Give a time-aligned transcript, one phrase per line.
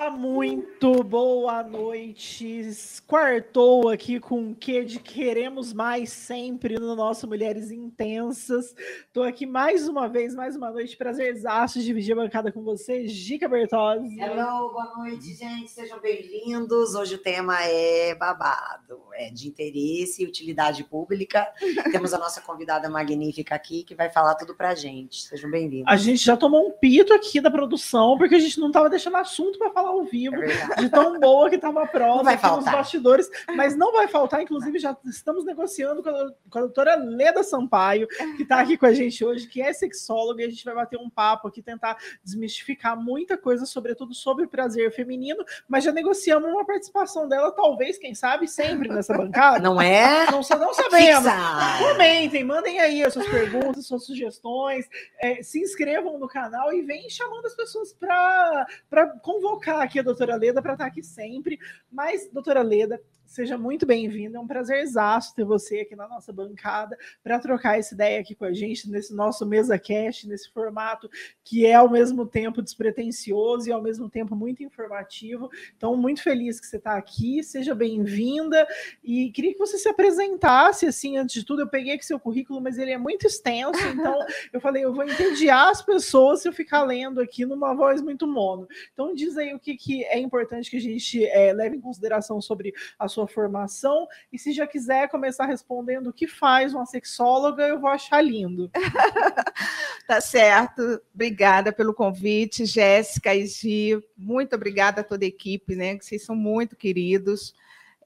[0.00, 2.70] Olá, muito boa noite.
[3.04, 8.76] Quartou aqui com o que de queremos mais sempre no nosso Mulheres Intensas.
[9.06, 10.96] Estou aqui mais uma vez, mais uma noite.
[10.96, 13.10] Prazerzaço de dividir a bancada com vocês.
[13.10, 14.20] Gica Bertozzi.
[14.20, 15.68] Hello, boa noite, gente.
[15.68, 16.94] Sejam bem-vindos.
[16.94, 21.52] Hoje o tema é babado, é de interesse e utilidade pública.
[21.90, 25.24] Temos a nossa convidada magnífica aqui que vai falar tudo pra gente.
[25.24, 25.92] Sejam bem-vindos.
[25.92, 29.16] A gente já tomou um pito aqui da produção, porque a gente não estava deixando
[29.16, 32.64] assunto para falar ao vivo, É de tão boa que estava a prova vai nos
[32.64, 37.42] bastidores, mas não vai faltar, inclusive já estamos negociando com a, com a doutora Leda
[37.42, 40.74] Sampaio, que está aqui com a gente hoje, que é sexóloga, e a gente vai
[40.74, 45.92] bater um papo aqui, tentar desmistificar muita coisa, sobretudo sobre o prazer feminino, mas já
[45.92, 49.58] negociamos uma participação dela, talvez, quem sabe, sempre nessa bancada.
[49.58, 50.26] Não é?
[50.26, 50.76] Não, não sabemos.
[50.76, 51.32] Fixa!
[51.78, 54.86] Comentem, mandem aí as suas perguntas, suas sugestões,
[55.18, 60.36] é, se inscrevam no canal e vem chamando as pessoas para convocar aqui a doutora
[60.36, 61.58] Leda para estar aqui sempre.
[61.90, 64.38] Mas, doutora Leda, seja muito bem-vinda.
[64.38, 68.46] É um prazerzaço ter você aqui na nossa bancada para trocar essa ideia aqui com
[68.46, 71.08] a gente nesse nosso mesa cast, nesse formato
[71.44, 75.50] que é ao mesmo tempo despretensioso e ao mesmo tempo muito informativo.
[75.76, 77.42] Então, muito feliz que você está aqui.
[77.42, 78.66] Seja bem-vinda.
[79.04, 82.60] E queria que você se apresentasse, assim, antes de tudo, eu peguei aqui seu currículo,
[82.60, 84.18] mas ele é muito extenso, então
[84.52, 88.26] eu falei, eu vou entediar as pessoas se eu ficar lendo aqui numa voz muito
[88.26, 88.66] mono.
[88.92, 92.40] Então diz aí o que, que é importante que a gente eh, leve em consideração
[92.40, 97.66] sobre a sua formação, e se já quiser começar respondendo o que faz uma sexóloga,
[97.66, 98.70] eu vou achar lindo.
[100.06, 101.02] Tá certo.
[101.14, 104.02] Obrigada pelo convite, Jéssica e Gi.
[104.16, 105.98] Muito obrigada a toda a equipe, né?
[105.98, 107.54] Que vocês são muito queridos.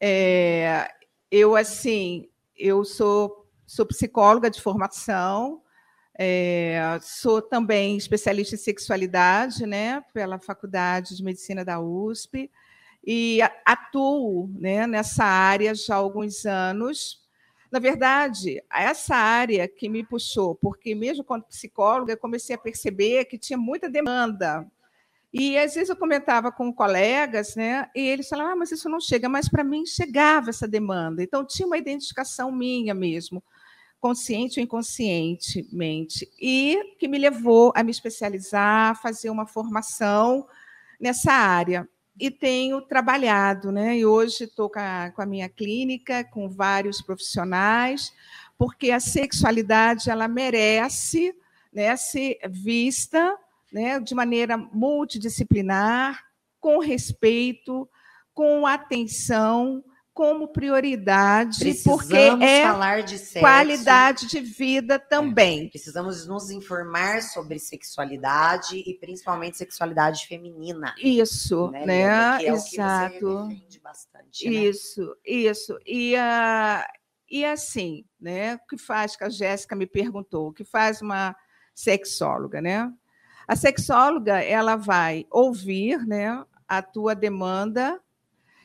[0.00, 0.90] É,
[1.30, 5.62] eu, assim, eu sou, sou psicóloga de formação,
[6.18, 10.05] é, sou também especialista em sexualidade, né?
[10.12, 12.50] Pela Faculdade de Medicina da USP,
[13.05, 17.20] e atuo né, nessa área já há alguns anos.
[17.70, 23.24] Na verdade, essa área que me puxou, porque mesmo quando psicóloga, eu comecei a perceber
[23.24, 24.67] que tinha muita demanda.
[25.33, 27.91] E às vezes eu comentava com colegas, né?
[27.95, 31.23] E eles falavam, ah, mas isso não chega, mas para mim chegava essa demanda.
[31.23, 33.42] Então tinha uma identificação minha mesmo,
[33.98, 40.46] consciente ou inconscientemente, e que me levou a me especializar, a fazer uma formação
[41.01, 43.96] nessa área e tenho trabalhado, né?
[43.98, 48.12] E hoje estou com, a- com a minha clínica, com vários profissionais,
[48.58, 51.34] porque a sexualidade ela merece
[51.73, 53.36] né, ser vista
[53.73, 56.23] né, de maneira multidisciplinar,
[56.61, 57.89] com respeito,
[58.34, 59.83] com atenção,
[60.14, 63.40] como prioridade, porque Precisamos é falar de sexo.
[63.40, 65.70] qualidade de vida também.
[65.70, 70.95] Precisamos nos informar sobre sexualidade e principalmente sexualidade feminina.
[70.98, 71.86] Isso, né?
[71.86, 72.39] né?
[72.39, 73.48] Que é que Exato.
[73.48, 74.56] defende bastante, né?
[74.56, 75.78] Isso, isso.
[75.86, 76.86] E, ah,
[77.30, 78.56] e assim, né?
[78.56, 81.34] O que faz, que a Jéssica me perguntou, o que faz uma
[81.74, 82.92] sexóloga, né?
[83.48, 88.00] A sexóloga, ela vai ouvir, né, a tua demanda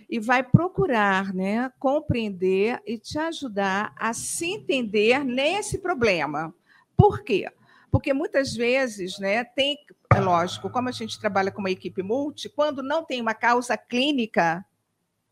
[0.10, 6.54] e vai procurar, né, compreender e te ajudar a se entender nesse problema.
[6.96, 7.52] Por quê?
[7.92, 9.78] Porque muitas vezes, né, tem,
[10.14, 13.78] é lógico, como a gente trabalha com uma equipe multi, quando não tem uma causa
[13.78, 14.66] clínica,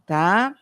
[0.05, 0.53] tá?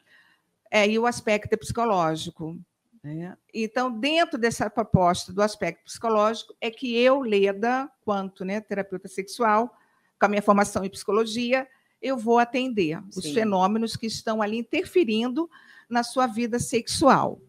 [0.70, 2.58] É, e o aspecto psicológico.
[3.04, 3.36] Né?
[3.54, 9.76] Então, dentro dessa proposta do aspecto psicológico, é que eu, Leda, quanto né, terapeuta sexual,
[10.20, 11.68] com a minha formação em psicologia,
[12.04, 13.34] eu vou atender os Sim.
[13.34, 15.50] fenômenos que estão ali interferindo
[15.90, 17.42] na sua vida sexual.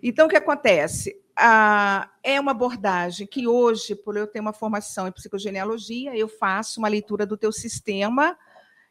[0.00, 1.20] Então, o que acontece?
[1.36, 6.78] Ah, é uma abordagem que hoje, por eu ter uma formação em psicogenealogia, eu faço
[6.78, 8.38] uma leitura do teu sistema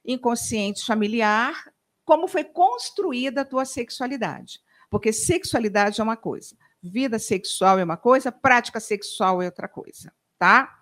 [0.06, 1.72] inconsciente familiar,
[2.04, 4.60] como foi construída a tua sexualidade.
[4.90, 10.14] Porque sexualidade é uma coisa, vida sexual é uma coisa, prática sexual é outra coisa,
[10.38, 10.78] tá?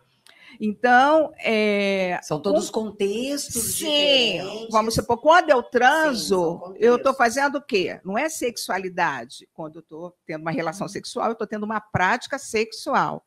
[0.60, 4.68] Então, é, São todos contextos Sim, diferentes.
[4.72, 8.00] vamos supor, quando eu Sim, transo, são eu estou fazendo o quê?
[8.04, 9.48] Não é sexualidade.
[9.54, 10.58] Quando eu estou tendo uma Uhum.
[10.58, 13.26] relação sexual, eu estou tendo uma prática sexual.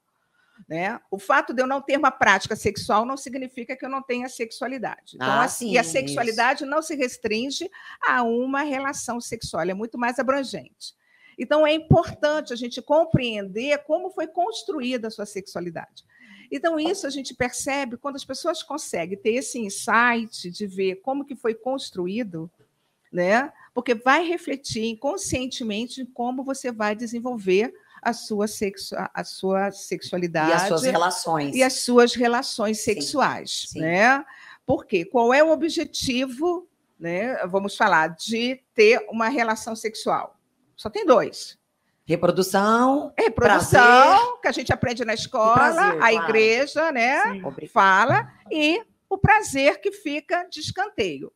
[0.69, 0.99] Né?
[1.09, 4.29] O fato de eu não ter uma prática sexual não significa que eu não tenha
[4.29, 5.15] sexualidade.
[5.15, 7.71] Então, Ah, a- sim, e a sexualidade não se restringe
[8.05, 10.97] a uma relação sexual, é muito mais abrangente.
[11.39, 16.03] Então, é importante a gente compreender como foi construída a sua sexualidade.
[16.51, 21.25] Então, isso a gente percebe quando as pessoas conseguem ter esse insight de ver como
[21.25, 22.51] que foi construído,
[23.13, 23.53] né?
[23.75, 27.73] Porque vai refletir inconscientemente em como você vai desenvolver
[28.03, 31.57] a sua, sexu a sua sexualidade E as suas relações.
[31.57, 33.81] e as suas relações Sim, sexuais, sim.
[33.81, 34.25] né?
[34.65, 35.05] Por quê?
[35.05, 36.69] Qual é o objetivo,
[36.99, 37.37] né?
[37.47, 40.39] Vamos falar de ter uma relação sexual.
[40.77, 41.59] Só tem dois.
[42.09, 43.13] Reprodução.
[43.19, 46.25] Reprodução, prazer, que a gente aprende na escola, prazer, a claro.
[46.25, 47.23] igreja, né?
[47.35, 47.67] Sim.
[47.67, 51.31] Fala, e o prazer que fica de escanteio.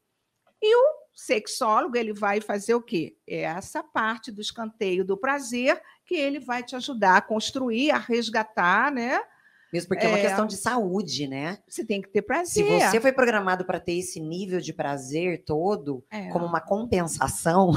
[0.62, 3.14] E o sexólogo, ele vai fazer o quê?
[3.28, 7.98] É essa parte do escanteio do prazer que ele vai te ajudar a construir, a
[7.98, 9.20] resgatar, né?
[9.72, 10.22] Mesmo porque é, uma É.
[10.22, 11.58] questão de saúde, né?
[11.66, 12.64] Você tem que ter Se prazer.
[12.90, 17.72] você foi programado para ter esse nível de prazer todo, É, como uma compensação,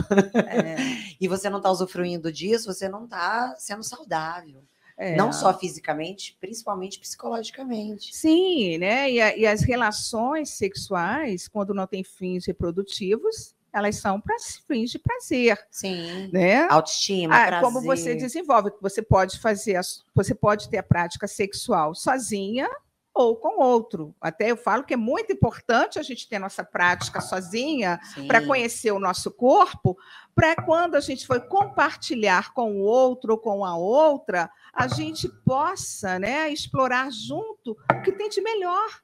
[0.47, 0.75] é,
[1.21, 4.61] e você não está usufruindo disso, você não está sendo saudável.
[4.97, 5.15] é.
[5.15, 8.15] Não só fisicamente, principalmente psicologicamente.
[8.15, 9.11] Sim, né?
[9.11, 14.89] E, a- e as relações sexuais, quando não tem fins reprodutivos, elas são para fins
[14.89, 16.29] de prazer, Sim.
[16.31, 16.65] né?
[16.69, 17.61] Autoestima, Ah, prazer.
[17.65, 19.81] como você desenvolve, você pode fazer,
[20.15, 22.69] você pode ter a prática sexual sozinha
[23.13, 24.15] ou com outro.
[24.21, 28.91] Até eu falo que é muito importante a gente ter nossa prática sozinha para conhecer
[28.91, 29.97] o nosso corpo,
[30.33, 35.27] para quando a gente for compartilhar com o outro ou com a outra, a gente
[35.45, 39.01] possa, né, explorar junto o que tem de melhor,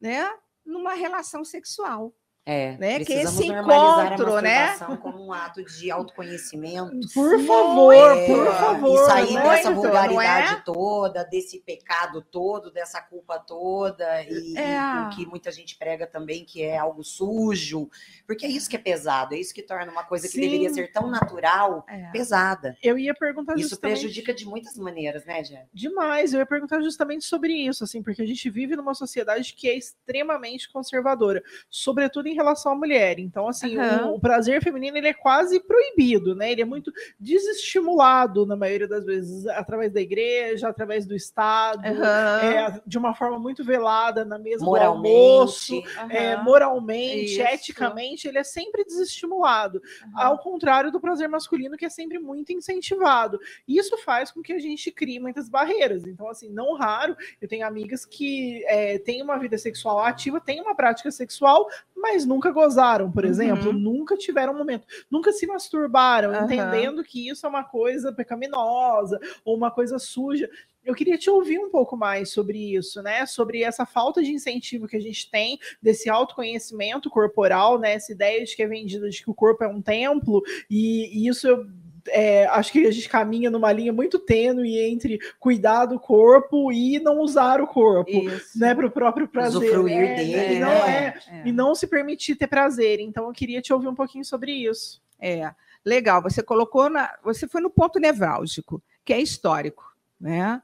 [0.00, 0.30] né,
[0.64, 2.14] numa relação sexual.
[2.46, 4.78] É, né, que precisamos esse normalizar encontro, a né?
[5.00, 7.08] como um ato de autoconhecimento.
[7.14, 8.94] Por favor, É, por favor.
[8.94, 9.42] E sair né?
[9.42, 10.60] dessa Muito, vulgaridade é?
[10.60, 14.76] toda, desse pecado todo, dessa culpa toda, e, É.
[14.76, 17.88] e o que muita gente prega também, que é algo sujo.
[18.26, 20.42] Porque é isso que é pesado, é isso que torna uma coisa que Sim.
[20.42, 22.10] deveria ser tão natural, É.
[22.10, 22.76] pesada.
[22.82, 24.00] Eu ia perguntar Isso justamente...
[24.00, 25.66] prejudica de muitas maneiras, né, Jé?
[25.72, 29.66] Demais, eu ia perguntar justamente sobre isso, assim, porque a gente vive numa sociedade que
[29.66, 33.18] é extremamente conservadora, sobretudo em relação à mulher.
[33.18, 34.06] Então, assim, Aham.
[34.10, 36.52] o, o prazer feminino ele é quase proibido, né?
[36.52, 42.40] Ele é muito desestimulado na maioria das vezes, através da igreja, através do Estado, Aham.
[42.40, 45.14] é, de uma forma muito velada na mesa do Moralmente.
[45.14, 45.82] almoço.
[46.10, 46.44] É, Aham.
[46.44, 47.42] moralmente, Isso.
[47.42, 49.80] eticamente, ele é sempre desestimulado
[50.14, 53.38] ao contrário do prazer masculino, que é sempre muito incentivado.
[53.66, 56.04] Isso faz com que a gente crie muitas barreiras.
[56.06, 60.60] Então, assim, não raro, eu tenho amigas que é, têm uma vida sexual ativa, têm
[60.60, 61.66] uma prática sexual,
[62.04, 63.30] mas nunca gozaram, por Uhum.
[63.30, 66.44] exemplo, nunca tiveram um momento, nunca se masturbaram, Aham.
[66.44, 70.48] entendendo que isso é uma coisa pecaminosa ou uma coisa suja.
[70.84, 73.24] Eu queria te ouvir um pouco mais sobre isso, né?
[73.24, 77.94] Sobre essa falta de incentivo que a gente tem desse autoconhecimento corporal, né?
[77.94, 81.26] Essa ideia de que é vendida de que o corpo é um templo, e, e
[81.26, 81.64] isso eu
[82.08, 86.98] é, acho que a gente caminha numa linha muito tênue entre cuidar do corpo e
[87.00, 88.58] não usar o corpo, Isso.
[88.58, 88.74] né?
[88.74, 89.62] Para o próprio prazer.
[89.62, 91.14] Usufruir É, dele, e não né?
[91.30, 93.00] é, e não se permitir ter prazer.
[93.00, 95.02] Então eu queria te ouvir um pouquinho sobre isso.
[95.18, 95.50] É,
[95.84, 96.22] legal.
[96.22, 100.60] Você colocou na, você foi no ponto nevrálgico, que é histórico, né?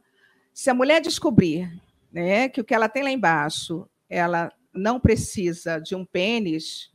[0.52, 1.72] Se a mulher descobrir,
[2.12, 6.90] né, que o que ela tem lá embaixo, ela não precisa de um pênis,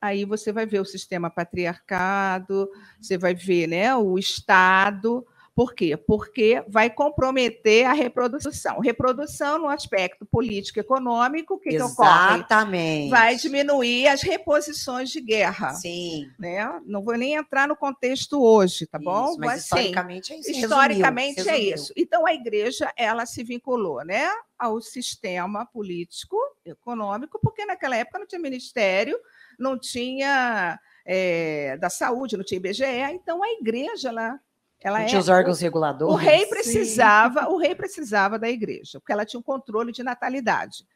[0.00, 2.68] aí você vai ver o sistema patriarcado,
[3.00, 5.26] você vai ver, né, o Estado.
[5.58, 5.96] Por quê?
[5.96, 8.78] Porque vai comprometer a reprodução.
[8.78, 12.36] Reprodução no aspecto político econômico, o que, que ocorre?
[12.36, 13.10] Exatamente.
[13.10, 16.30] Vai diminuir as reposições de guerra Sim.
[16.38, 16.80] né?
[16.86, 19.30] Não vou nem entrar no contexto hoje, tá bom?
[19.30, 20.46] Isso, mas sim, historicamente é isso.
[20.46, 21.74] resumiu, historicamente é resumiu.
[21.74, 21.92] isso.
[21.96, 28.28] Então a igreja ela se vinculou, né, ao sistema político, econômico, porque naquela época não
[28.28, 29.18] tinha ministério,
[29.58, 34.38] não tinha é, da saúde, não tinha IBGE, então a igreja ela
[34.80, 36.14] ela Não é tinha os órgãos reguladores.
[36.14, 36.48] o rei Sim.
[36.50, 40.86] precisava, o rei precisava da igreja, porque ela tinha um controle de natalidade,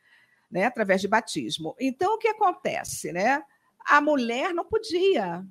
[0.50, 1.74] né, através de batismo.
[1.80, 3.42] Então o que acontece, né?
[3.84, 5.44] A mulher não podia,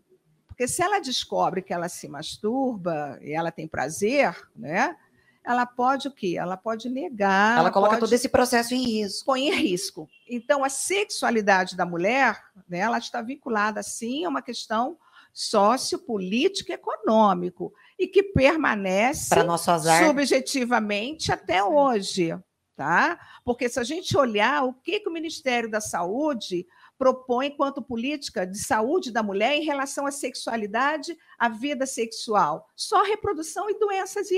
[0.47, 4.95] porque se ela descobre que ela se masturba e ela tem prazer, né?
[5.43, 6.35] Ela pode o quê?
[6.37, 7.57] Ela pode negar.
[7.57, 9.25] Ela coloca pode todo esse processo em risco.
[9.25, 10.07] põe em risco.
[10.29, 14.97] Então, a sexualidade da mulher, né, ela está vinculada, sim, a uma questão
[15.33, 20.05] sociopolítica e econômico, e que permanece Para nosso azar.
[20.05, 22.37] subjetivamente até hoje.
[22.75, 23.19] Tá?
[23.43, 26.65] Porque se a gente olhar o que, que o Ministério da Saúde
[26.97, 33.03] propõe quanto política de saúde da mulher em relação à sexualidade, à vida sexual, só
[33.03, 34.37] reprodução e doenças e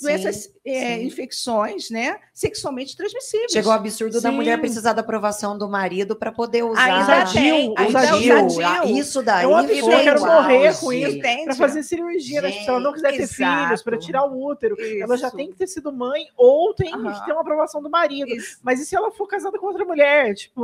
[0.00, 3.52] doenças, é, infecções, né, sexualmente transmissíveis.
[3.52, 4.34] Chegou o absurdo da Sim.
[4.36, 7.00] mulher precisar da aprovação do marido para poder usar.
[7.00, 8.66] Ainda tem, ainda usa usa DIU.
[8.66, 8.98] Ah, DIU.
[8.98, 11.18] Isso daí É um absurdo, foi eu quero morrer com isso.
[11.44, 12.52] Para fazer cirurgia, né?
[12.52, 13.64] Se ela não quiser ter Exato.
[13.64, 15.36] filhos, para tirar o útero, ela já Isso.
[15.36, 17.12] tem que ter sido mãe ou tem Aham.
[17.12, 18.30] que ter uma aprovação do marido.
[18.30, 18.58] Isso.
[18.62, 20.34] Mas e se ela for casada com outra mulher?
[20.34, 20.62] Tipo,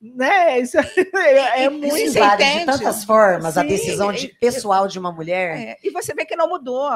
[0.00, 0.60] né?
[0.60, 1.96] Isso é, é muito.
[1.96, 5.56] Isso de tantas formas a Sim, decisão de, pessoal de uma mulher.
[5.58, 6.90] É, e você vê que não mudou.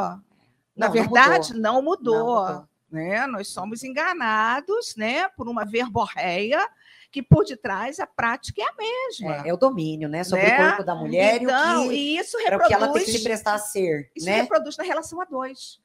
[0.76, 1.62] Na Não, não verdade, mudou.
[1.62, 2.14] não mudou.
[2.14, 2.69] Não mudou.
[2.91, 3.26] né?
[3.26, 6.67] Nós somos enganados né, por uma verborreia
[7.11, 9.47] que por detrás a prática é a mesma.
[9.47, 10.25] É, é o domínio, né?
[10.25, 10.64] Sobre Né?
[10.64, 12.95] o corpo da mulher então, e o que, e isso para o que ela tem
[12.95, 14.41] reproduz, que se prestar a ser, isso né?
[14.41, 15.81] reproduz na relação a dois.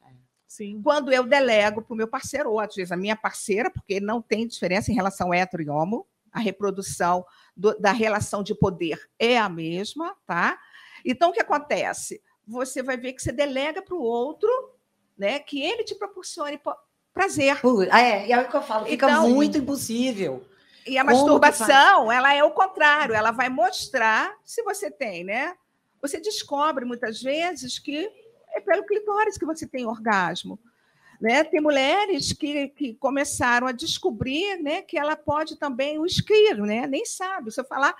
[0.48, 0.82] Sim.
[0.82, 4.22] Quando eu delego para o meu parceiro, ou às vezes a minha parceira, porque não
[4.22, 7.26] tem diferença em relação hétero e homo, a reprodução
[7.56, 10.58] do- da relação de poder é a mesma, tá?
[11.04, 12.22] Então, o que acontece?
[12.48, 14.50] Você vai ver que você delega para o outro,
[15.18, 16.76] né, que ele te proporcione po-
[17.14, 17.58] prazer.
[17.92, 20.46] É, e é o que eu falo, fica Então- muito impossível.
[20.86, 25.56] E a Como masturbação, ela é o contrário, ela vai mostrar se você tem, né?
[26.02, 28.10] Você descobre muitas vezes que
[28.56, 30.58] é pelo clitóris que você tem orgasmo.
[31.20, 31.44] Né?
[31.44, 36.86] Tem mulheres que, que começaram a descobrir né, que ela pode também o esquir, né?
[36.86, 37.52] nem sabe.
[37.52, 37.96] Se eu falar,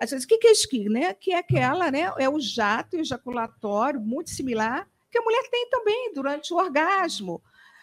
[0.00, 0.88] às vezes, o que que é esquir?
[0.88, 1.12] Né?
[1.12, 2.10] Que é aquela, né?
[2.18, 7.42] é o jato ejaculatório muito similar que a mulher tem também durante o orgasmo.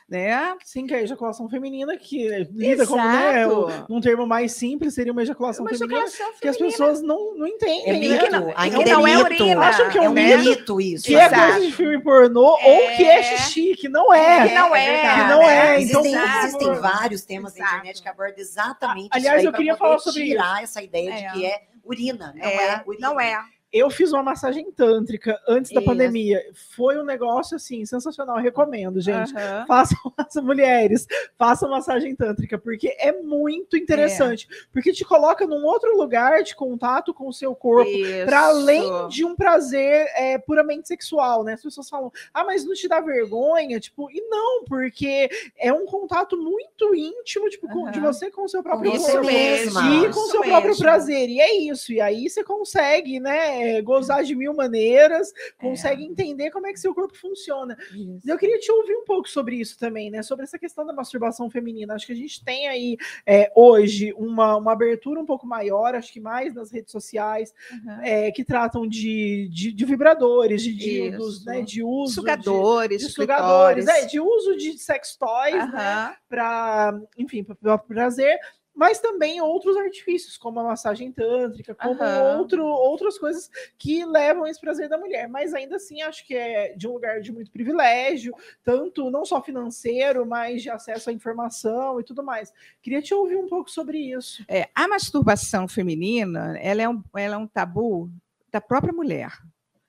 [0.09, 0.55] Né?
[0.65, 3.91] Sim, que é a ejaculação feminina, que lida como, né, o- Exato.
[3.91, 6.77] num termo mais simples, seria uma ejaculação Uma feminina, ejaculação que as feminina.
[6.77, 8.19] pessoas não, não É entendem, mito, né?
[8.19, 9.25] que não- ainda é não é mito.
[9.43, 9.61] urina.
[9.61, 11.05] Acham que é um um mito, mito isso.
[11.05, 11.51] Que é Exato.
[11.53, 12.57] coisa de filme pornô, ou
[12.97, 13.23] que é É.
[13.23, 14.49] xixi, que não é.
[14.49, 15.21] Que não é, verdade.
[15.21, 17.71] que não é, Existem, então- existem vários temas Exato.
[17.71, 21.15] na internet que abordam exatamente Aliás, isso eu queria falar sobre tirar essa ideia É.
[21.27, 22.33] de que é urina.
[22.37, 23.07] Não é, É, urina.
[23.09, 23.41] não é.
[23.73, 25.89] Eu fiz uma massagem tântrica antes da Isso.
[25.89, 26.39] pandemia.
[26.75, 28.37] Foi um negócio, assim, sensacional.
[28.37, 29.35] Recomendo, gente.
[29.35, 29.65] Aham.
[29.67, 34.47] Façam as mulheres, façam massagem tântrica, porque é muito interessante.
[34.71, 37.89] Porque te coloca num outro lugar de contato com o seu corpo,
[38.25, 41.53] para além de um prazer é, puramente sexual, né?
[41.53, 43.79] As pessoas falam, ah, mas não te dá vergonha?
[43.79, 48.49] Tipo, e não, porque é um contato muito íntimo, tipo, com- de você com o
[48.49, 49.25] seu próprio Isso corpo.
[49.25, 49.81] mesma.
[49.95, 50.83] E com o seu próprio mesmo.
[50.83, 51.27] prazer.
[51.29, 51.91] E é isso.
[51.91, 56.93] E aí você consegue, né, gozar de mil maneiras, consegue entender como é que seu
[56.93, 57.77] corpo funciona.
[58.25, 60.21] Eu queria te ouvir um pouco sobre isso também, né?
[60.23, 61.93] Sobre essa questão da masturbação feminina.
[61.93, 66.11] Acho que a gente tem aí é, hoje uma, uma abertura um pouco maior, acho
[66.11, 67.53] que mais nas redes sociais,
[68.01, 71.45] é, que tratam de, de, de vibradores, de dildos, Isso.
[71.45, 71.61] né?
[71.61, 72.09] De uso.
[72.09, 74.03] de- Sugadores, De, sugadores, clitóris.
[74.05, 75.61] é, de uso de sex toys, né?
[75.61, 76.15] Aham.
[76.29, 78.37] Para, enfim, para prazer,
[78.75, 84.59] mas também outros artifícios, como a massagem tântrica, como outro, outras coisas que levam esse
[84.59, 85.27] prazer da mulher.
[85.29, 89.41] Mas ainda assim, acho que é de um lugar de muito privilégio, tanto não só
[89.43, 92.51] financeiro, mas de acesso à informação e tudo mais.
[92.81, 94.43] Queria te ouvir um pouco sobre isso.
[94.47, 98.09] É, a masturbação feminina ela é, um, ela é um tabu
[98.51, 99.31] da própria mulher.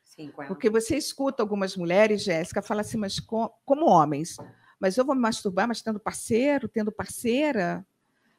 [0.05, 0.49] Sim, com ela.
[0.49, 4.37] Porque você escuta algumas mulheres, Jéssica, fala assim, mas co- como homens,
[4.79, 7.85] mas eu vou me masturbar, mas tendo parceiro, tendo parceira,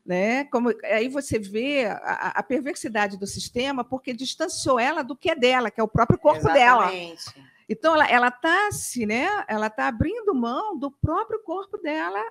[0.05, 0.43] né?
[0.45, 5.35] Como, aí você vê a, a perversidade do sistema, porque distanciou ela do que é
[5.35, 6.83] dela, que é o próprio corpo dela.
[6.83, 7.23] Exatamente.
[7.67, 9.27] Então ela ela está se, né?
[9.47, 12.21] Ela está abrindo mão do próprio corpo dela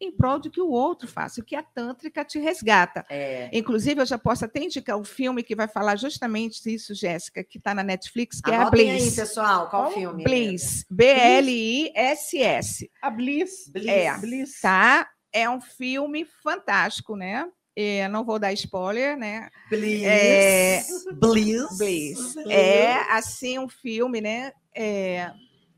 [0.00, 3.04] em prol de que o outro faça, o que a tântrica te resgata.
[3.10, 3.50] É.
[3.52, 7.58] Inclusive, eu já posso até indicar um filme que vai falar justamente isso, Jéssica, que
[7.58, 9.16] está na Netflix, que Anotem é a aí, Bliss.
[9.16, 9.92] pessoal, qual Qual?
[9.92, 10.22] filme?
[10.22, 13.68] Bliss, B-L-I-S-S, A Bliss.
[13.68, 13.88] Bliss.
[13.88, 14.16] É.
[14.18, 14.60] Bliss.
[14.60, 15.08] tá?
[15.32, 17.48] É um filme fantástico, né?
[17.76, 19.48] É, não vou dar spoiler, né?
[19.70, 20.02] Bliss.
[20.04, 20.82] É.
[21.14, 21.78] Bliss.
[21.78, 22.36] Bliss.
[22.48, 24.52] É, assim, um filme, né?
[24.74, 25.30] É,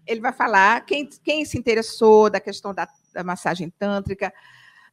[0.07, 4.33] ele vai falar, quem, quem se interessou da questão da, da massagem tântrica,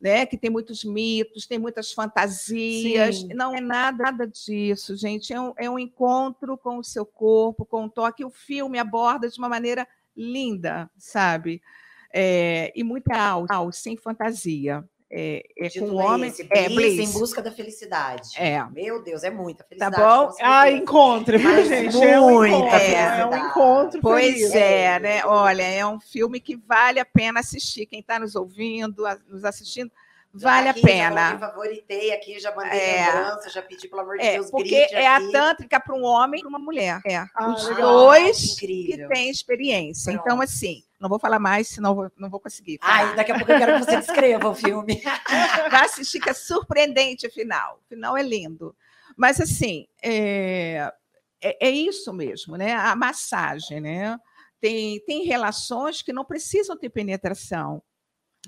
[0.01, 0.25] né?
[0.25, 3.19] Que tem muitos mitos, tem muitas fantasias.
[3.19, 3.29] Sim.
[3.33, 5.31] Não é nada, nada disso, gente.
[5.31, 8.25] É um, é um encontro com o seu corpo, com o toque.
[8.25, 11.61] O filme aborda de uma maneira linda, sabe?
[12.13, 14.83] É, e muito real, real, sem fantasia.
[15.09, 16.29] É, é com o homem.
[16.29, 18.29] esse, É, em busca da felicidade.
[18.35, 18.61] É.
[18.71, 19.95] Meu Deus, é muita felicidade.
[19.95, 20.25] bom?
[20.25, 20.49] com certeza.
[20.59, 22.03] Ah, encontre, viu, gente?
[22.03, 22.75] É um muita encontro.
[22.75, 23.45] É um felicidade.
[23.47, 25.25] encontro Pois é, né?
[25.25, 27.85] Olha, é um filme que vale a pena assistir.
[27.85, 29.89] Quem está nos ouvindo, a- nos assistindo,
[30.35, 31.39] Já vale aqui, a Já pena.
[31.39, 33.05] favoritei aqui, já mandei É.
[33.05, 35.31] lembrança, já pedi, pelo amor de É, Deus, porque é a aqui.
[35.31, 36.99] tântrica para um homem e para uma mulher.
[37.07, 37.15] É.
[37.33, 37.93] Ah, Os legal.
[37.93, 39.07] dois que Incrível.
[39.07, 40.11] têm experiência.
[40.11, 40.25] Pronto.
[40.25, 42.77] Então, assim, não vou falar mais, senão vou- não vou conseguir.
[42.81, 43.15] Ai, falar.
[43.15, 45.01] daqui a pouco eu quero que você descreva o filme.
[45.71, 47.79] Vai assistir, que é surpreendente o final.
[47.85, 48.75] O final é lindo.
[49.15, 50.91] Mas, assim, é,
[51.41, 52.73] é, é isso mesmo, né?
[52.73, 54.17] A massagem, né?
[54.59, 57.81] Tem, tem relações que não precisam ter penetração,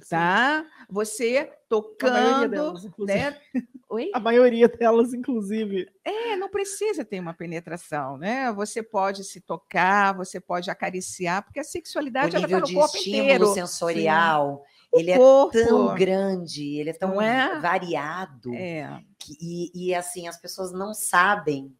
[0.07, 0.65] tá?
[0.89, 3.19] Você tocando, delas, inclusive.
[3.19, 3.37] né?
[3.89, 4.11] Oi?
[4.13, 5.87] A maioria delas, inclusive.
[6.05, 8.51] É, não precisa ter uma penetração, né?
[8.53, 12.73] Você pode se tocar, você pode acariciar, porque a O sexualidade ela nível está de
[12.75, 13.53] no corpo estímulo inteiro.
[13.53, 17.59] sensorial, O ele é corpo, tão grande, ele é tão é?
[17.59, 18.53] variado.
[18.53, 21.75] É, que- e, e, assim, as pessoas não sabem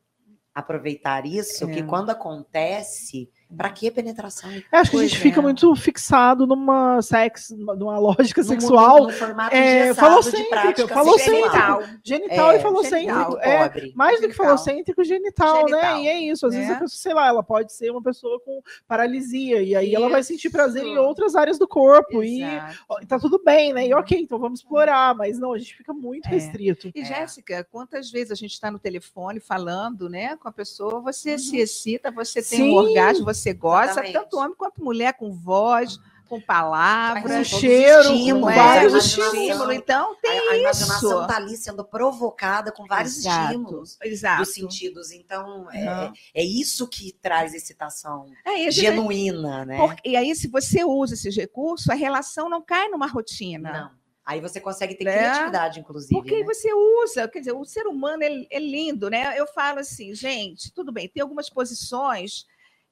[0.53, 1.71] aproveitar isso, É.
[1.73, 4.50] que quando acontece, Pra que penetração?
[4.51, 5.41] Eu acho que a gente fica é.
[5.41, 11.50] muito fixado numa sex, numa lógica No- sexual, no, no formato é, prática falocêntrica.
[11.50, 11.84] sexual.
[12.03, 13.12] genital É, e falocêntrico.
[13.13, 13.94] genital, É, pobre.
[13.96, 14.46] mais do que Genital.
[14.46, 15.70] falocêntrico, genital, né?
[15.70, 16.00] Genital.
[16.01, 16.46] E é isso.
[16.46, 16.75] Às vezes Né?
[16.75, 20.22] a pessoa, sei lá, ela pode ser uma pessoa com paralisia, e aí ela vai
[20.22, 21.01] sentir prazer em Isso.
[21.01, 22.22] outras áreas do corpo.
[22.24, 22.77] E Exato.
[22.88, 23.88] ó, tá tudo bem, né?
[23.88, 26.29] E ok, então vamos explorar, mas não, a gente fica muito É.
[26.29, 26.91] restrito.
[26.94, 27.06] E, É.
[27.06, 31.58] Jéssica, quantas vezes a gente está no telefone falando né, com a pessoa, você se
[31.58, 32.70] excita, você tem Sim.
[32.72, 34.13] um orgasmo, você gosta, Exatamente.
[34.13, 38.98] tanto homem quanto mulher, com voz, com palavras, Com Com cheiro, com estímulos, vários a
[39.00, 39.75] estímulos.
[39.75, 44.43] Então, tem A, a imaginação está ali sendo provocada com vários Exato, estímulos Exato.
[44.43, 45.12] dos sentidos.
[45.12, 49.77] Então, é, é isso que traz excitação É, genuína, né?
[49.77, 53.72] por- e aí, se você usa esses recursos, a relação não cai numa rotina.
[53.72, 54.00] Não.
[54.24, 55.13] Aí você consegue ter Né?
[55.17, 56.13] criatividade, inclusive.
[56.13, 56.43] Porque né?
[56.46, 59.34] você usa, quer dizer, o ser humano é, é lindo, né?
[59.36, 62.46] Eu falo assim, gente, tudo bem, tem algumas posições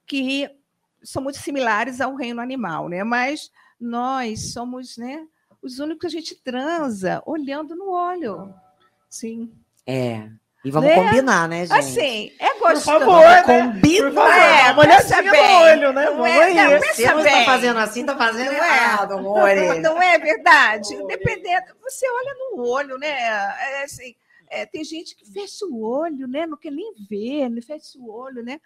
[0.08, 0.50] que
[1.04, 3.04] são muito similares ao reino animal, né?
[3.04, 5.28] Mas nós somos, né,
[5.62, 8.54] os únicos que a gente transa olhando no olho.
[9.10, 9.52] Sim.
[9.86, 10.28] É.
[10.66, 10.96] E vamos Né?
[10.96, 11.78] combinar, né, gente?
[11.80, 12.82] Assim, é gostoso.
[12.86, 13.44] favor, né?
[13.44, 14.06] Combina.
[14.06, 15.32] Por favor, É, pensa bem.
[15.32, 16.06] no olho, né?
[16.06, 16.56] Não Vamos é- aí.
[16.56, 18.58] não, Se pensa não está fazendo assim, tá fazendo Não é?
[18.58, 19.50] errado, amor.
[19.82, 20.96] Não é verdade?
[20.96, 21.06] Olha.
[21.08, 23.08] Dependendo, você olha no olho, né?
[23.10, 24.16] É assim,
[24.50, 26.46] é, tem gente que fecha o olho, né?
[26.46, 28.60] Não quer nem ver, não fecha o olho, né?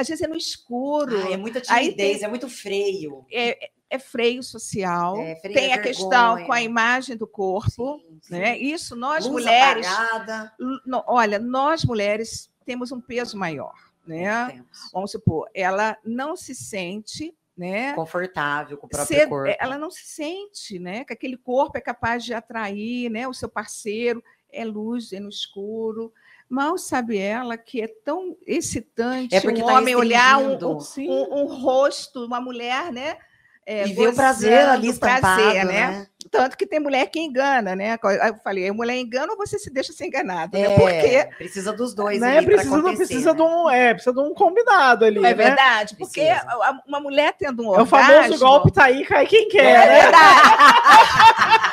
[0.00, 3.24] Às vezes é no escuro, Ai, é muita timidez, tem- é muito freio.
[3.30, 6.46] é, é freio social, É, freio tem é a questão vergonha.
[6.46, 8.32] com a imagem do corpo, Sim, sim.
[8.32, 8.56] né?
[8.58, 10.52] Isso nós Luz mulheres, apagada.
[11.06, 13.74] olha, nós mulheres temos um peso maior,
[14.06, 14.46] né?
[14.52, 14.90] Temos.
[14.92, 17.92] Vamos supor, ela não se sente, né?
[17.94, 19.56] Confortável com o próprio corpo.
[19.60, 21.04] ela não se sente, né?
[21.04, 23.28] Que aquele corpo é capaz de atrair, né?
[23.28, 26.12] O seu parceiro é luz, é no escuro.
[26.50, 30.78] Mal sabe ela que é tão excitante É porque um tá homem olhar um, um-
[30.98, 33.16] um- um rosto, uma mulher, né?
[33.66, 36.06] é, e ver o prazer ali estampado, prazer, né?
[36.28, 37.96] Tanto que tem mulher que engana, né?
[38.26, 40.64] Eu falei, a mulher engana ou você se deixa ser enganado, né?
[40.64, 42.42] É, Porque precisa dos dois né?
[42.42, 43.36] Precisa, precisa né?
[43.36, 45.18] de um, é, precisa de um combinado ali.
[45.18, 45.34] é né?
[45.34, 46.80] verdade, porque Precisa.
[46.88, 48.22] uma mulher tendo um É o orgasmo...
[48.22, 50.00] famoso golpe tá aí, cai quem quer, É né?
[50.02, 50.40] verdade.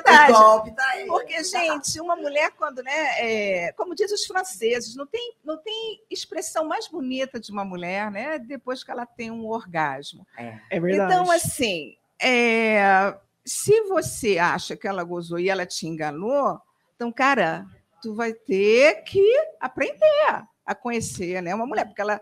[0.00, 0.32] verdade.
[0.32, 1.06] O golpe tá aí.
[1.06, 6.02] Porque, gente, uma mulher, quando, né, é, como diz os franceses, não tem, não tem
[6.10, 10.26] expressão mais bonita de uma mulher, né, depois que ela tem um orgasmo.
[10.36, 10.58] É.
[10.70, 11.12] É verdade.
[11.12, 16.60] Então, assim, é, se você acha que ela gozou e ela te enganou,
[16.96, 17.66] então, cara,
[18.00, 19.22] tu vai ter que
[19.60, 22.20] aprender a conhecer, né, uma mulher, porque ela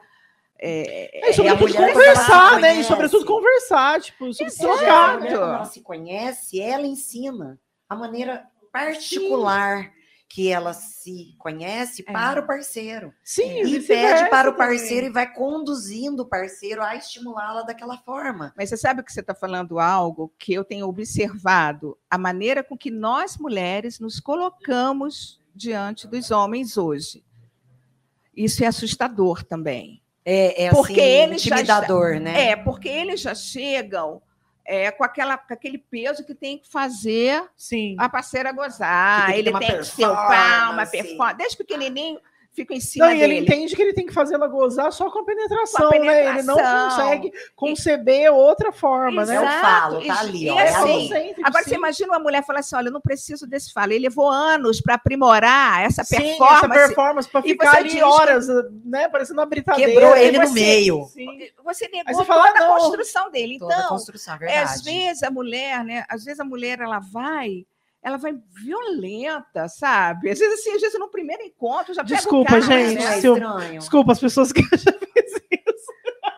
[0.64, 2.74] é, É, e sobretudo mulher conversar, né?
[2.76, 5.16] E sobretudo conversar, tipo, sobre trocar.
[5.16, 9.92] A mulher, quando ela se conhece, ela ensina a maneira particular
[10.28, 12.10] que ela se conhece É.
[12.12, 13.12] para o parceiro.
[13.22, 14.68] Sim, E pede para o também.
[14.68, 18.50] parceiro e vai conduzindo o parceiro a estimulá-la daquela forma.
[18.56, 22.78] Mas você sabe que você está falando algo que eu tenho observado, a maneira com
[22.78, 27.22] que nós mulheres nos colocamos diante dos homens hoje.
[28.34, 30.01] Isso é assustador também.
[30.24, 32.50] É, é Porque assim, eles já intimidador, né?
[32.50, 34.22] É, porque eles já chegam
[34.64, 37.96] é, com, aquela, com aquele peso que tem que fazer Sim.
[37.98, 39.26] a parceira gozar.
[39.26, 41.36] Que tem que ele tem que ser o pau, uma performance.
[41.36, 42.20] Desde pequenininho,
[42.54, 43.46] fica em cima Não, e ele dele.
[43.46, 46.28] entende que ele tem que fazer ela gozar só com a penetração, Com a né?
[46.30, 46.88] Ele não penetração.
[47.04, 49.36] consegue conceber outra forma, né?
[49.36, 49.60] É o Exato.
[49.60, 50.58] falo, E- tá ali, e ó.
[50.58, 51.08] é assim, ali.
[51.08, 51.70] Falocêntrico, Agora, sim.
[51.70, 53.92] você imagina uma mulher falar assim: olha, eu não preciso desse falo.
[53.92, 56.64] Ele levou anos para aprimorar essa Sim, performance.
[56.64, 58.46] essa performance pra E ficar ali diz que- horas,
[58.84, 59.08] né?
[59.08, 59.90] Parecendo uma britadeira.
[59.92, 61.04] Quebrou E ele no você- meio.
[61.06, 61.26] Sim.
[61.64, 62.74] Você negou você fala, toda a "Não".
[62.78, 63.58] construção dele.
[63.58, 64.64] Toda a Então, construção, é é, verdade.
[64.74, 66.04] às vezes a mulher, né?
[66.08, 67.64] Às vezes a mulher ela vai,
[68.02, 68.34] ela vai
[68.64, 70.30] violenta, sabe?
[70.30, 73.04] Às vezes assim, às vezes no primeiro encontro já pega o Desculpa, cara, gente, Não
[73.04, 73.16] né?
[73.16, 73.78] é se eu- estranho.
[73.78, 75.92] Desculpa as pessoas que eu já fiz isso.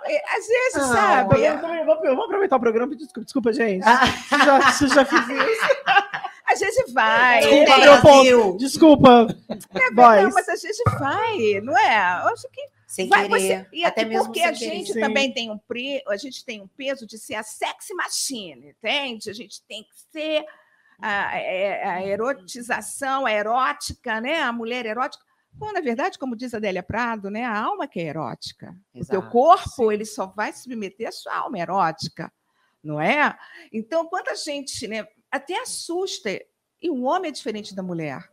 [0.07, 1.40] É, Às vezes, Não, sabe?
[1.44, 3.24] Eu, também- eu vou, eu vou aproveitar o programa e pedir desculpa.
[3.24, 3.83] Desculpa, gente.
[3.87, 5.68] Ah, Se já, se já fiz isso.
[6.46, 7.40] Às vezes vai.
[7.40, 7.85] Desculpa, né?
[7.87, 8.57] meu Brasil.
[8.59, 9.27] Desculpa,
[9.72, 10.35] Não, boys.
[10.35, 12.20] mas às vezes vai, não é?
[12.22, 13.40] Eu acho que Sem Vai querer.
[13.40, 14.70] você, e até até mesmo porque sem a querer.
[14.77, 15.00] gente Sim.
[15.00, 19.31] também tem um pre, a gente tem um peso de ser a sexy machine, entende?
[19.31, 20.44] A gente tem que ser
[21.07, 24.40] a, a- a erotização, a erótica, né?
[24.40, 25.23] A mulher erótica.
[25.59, 27.45] Quando, na verdade, como diz a Adélia Prado, né?
[27.45, 28.75] A alma que é erótica.
[28.95, 29.31] O teu Exato.
[29.31, 32.33] corpo, ele só vai submeter a sua alma erótica,
[32.83, 33.37] não é?
[33.73, 35.07] Então, quanta gente, né?
[35.31, 36.31] Até assusta.
[36.83, 38.29] E o homem é diferente da mulher.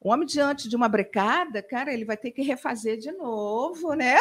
[0.00, 4.16] O homem, diante de uma brecada, cara, ele vai ter que refazer de novo, né?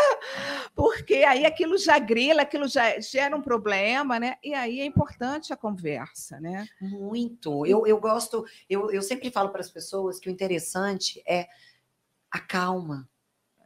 [0.76, 4.36] Porque aí aquilo já grila, aquilo já gera um problema, né?
[4.44, 6.68] E aí é importante a conversa, né?
[6.82, 7.66] Muito.
[7.66, 11.48] Eu, eu gosto, eu, eu sempre falo para as pessoas que o interessante é
[12.30, 13.09] a calma.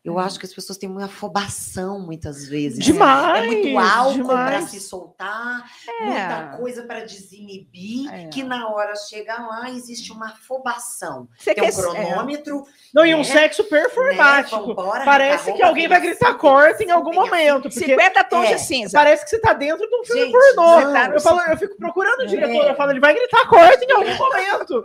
[0.03, 2.83] Eu acho que as pessoas têm uma afobação muitas vezes.
[2.83, 5.63] Demais, É muito álcool para se soltar,
[6.01, 6.03] É.
[6.05, 8.27] muita coisa para desinibir, É.
[8.27, 11.29] que na hora chega lá existe uma afobação.
[11.37, 11.81] Você Tem um quer- é.
[11.81, 13.23] cronômetro, Não, e um né?
[13.23, 13.69] sexo né?
[13.69, 14.57] performático.
[14.67, 17.19] Vambora, Parece que alguém vai gritar assim, corta tem em algum assim.
[17.19, 17.61] momento.
[17.63, 18.97] Porque 50 tons É, de cinza.
[18.97, 20.81] parece que você tá dentro de um filme Gente, pornô.
[20.91, 22.27] não, eu, falo, eu fico procurando o É.
[22.27, 24.83] diretor, eu falo, ele vai gritar corta em algum momento.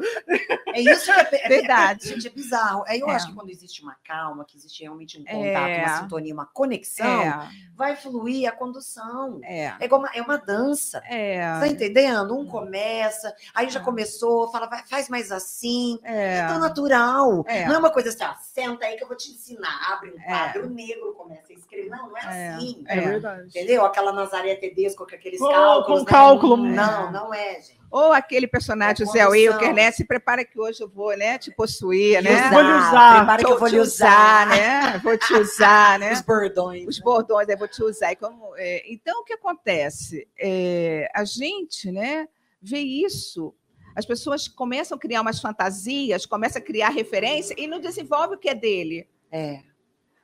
[0.68, 2.08] É isso que é, é, Verdade.
[2.08, 2.84] É, gente, é bizarro.
[2.86, 3.14] Aí eu É.
[3.16, 5.84] acho que quando existe uma calma, que existe realmente um contato, É.
[5.86, 9.38] uma sintonia, uma conexão, É, vai fluir a condução.
[9.44, 11.00] é, É, igual uma, é uma dança.
[11.08, 11.40] é.
[11.60, 12.36] Tá entendendo?
[12.36, 15.98] Um começa, aí já começou, fala, vai, faz mais assim.
[16.02, 16.38] É.
[16.38, 17.44] É tão natural.
[17.46, 17.64] É.
[17.66, 19.92] Não é uma coisa assim, ó, senta aí que eu vou te ensinar.
[19.92, 20.24] Abre um É.
[20.24, 21.88] quadro negro, começa a escrever.
[21.88, 22.48] Não, não é, É.
[22.50, 22.84] assim.
[22.88, 23.00] É, É.
[23.00, 23.46] verdade.
[23.48, 23.84] Entendeu?
[23.84, 26.00] Aquela Nazaré Tedesco com aqueles Com- cálculos.
[26.00, 26.10] com né?
[26.10, 26.56] cálculo.
[26.56, 27.77] Não, não é, gente.
[27.90, 29.26] Ou aquele personagem, o Zé.
[29.26, 29.90] Wilker, né?
[29.90, 31.38] Se prepara que hoje eu vou, né?
[31.38, 32.30] Te possuir, né?
[32.34, 33.16] Usar, Vou lhe usar.
[33.16, 34.46] Prepara que eu vou te lhe usar.
[34.46, 34.98] né?
[34.98, 36.12] Vou te usar, né?
[36.12, 36.86] Os bordões.
[36.86, 38.12] Os bordões, eu vou te usar.
[38.12, 40.28] E como, é, então, o que acontece?
[40.38, 42.28] É, a gente né,
[42.60, 43.54] vê isso.
[43.96, 48.38] As pessoas começam a criar umas fantasias, começam a criar referência e não desenvolve o
[48.38, 49.08] que é dele.
[49.32, 49.60] É.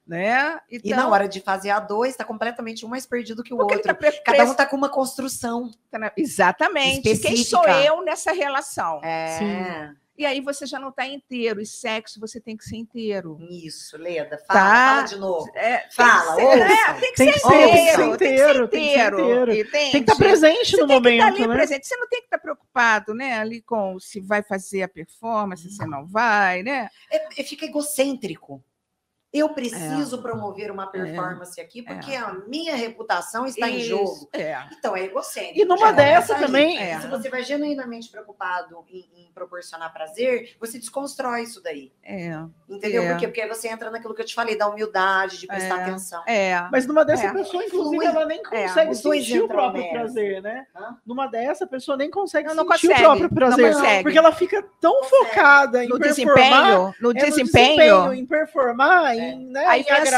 [0.07, 0.61] Né?
[0.71, 3.75] E na hora de fazer a dois, está completamente um mais perdido que o porque
[3.77, 3.88] outro.
[3.88, 5.71] tá pre- Cada um está com uma construção.
[5.90, 7.01] tá Exatamente.
[7.03, 7.49] Quem específica.
[7.57, 9.01] sou eu nessa relação?
[9.03, 9.90] É.
[10.17, 11.59] E aí você já não está inteiro.
[11.61, 13.38] E sexo você tem que ser inteiro.
[13.51, 14.38] Isso, Leda.
[14.47, 14.88] Fala, Tá.
[14.95, 15.51] fala de novo.
[15.57, 18.05] É, Fala, tem que ser, é, tem que Tem ser que ser, tem que ser
[18.05, 18.14] inteiro.
[18.14, 19.71] inteiro, tem que ser inteiro.
[19.73, 21.55] Tem que estar presente Você no tem que estar momento, ali né?
[21.57, 21.87] presente.
[21.88, 23.38] Você não tem que estar preocupado, né?
[23.38, 26.90] Ali com se vai fazer a performance, se não vai, né?
[27.11, 28.62] É, é, fica egocêntrico.
[29.35, 32.18] Eu preciso promover uma performance aqui porque É.
[32.18, 34.29] a minha reputação está em Isso, jogo.
[34.33, 34.57] É.
[34.79, 35.59] Então, é egocêntrico.
[35.61, 37.01] E numa já dessa também- É.
[37.01, 41.90] Se você vai genuinamente preocupado em, em proporcionar prazer, você desconstrói isso daí.
[42.05, 42.38] É.
[42.68, 43.03] Entendeu?
[43.03, 43.11] É.
[43.11, 43.27] Por quê?
[43.27, 45.83] Porque aí você entra naquilo que eu te falei, da humildade, de prestar É.
[45.83, 46.23] atenção.
[46.29, 46.68] É.
[46.70, 47.33] Mas numa dessa É.
[47.33, 48.07] pessoa, inclusive, Flui.
[48.07, 49.94] ela nem É, consegue sentir o próprio nessa.
[49.94, 50.66] prazer, né?
[50.77, 50.97] Hã?
[51.05, 53.73] Numa dessa, a pessoa nem consegue Não, não sentir consegue, o próprio não prazer.
[53.75, 54.03] consegue.
[54.05, 55.25] Porque ela fica tão Consegue.
[55.31, 56.35] focada em No performar.
[56.37, 59.35] desempenho, no é, no desempenho, em performar, É.
[59.37, 60.15] né, aí agradar,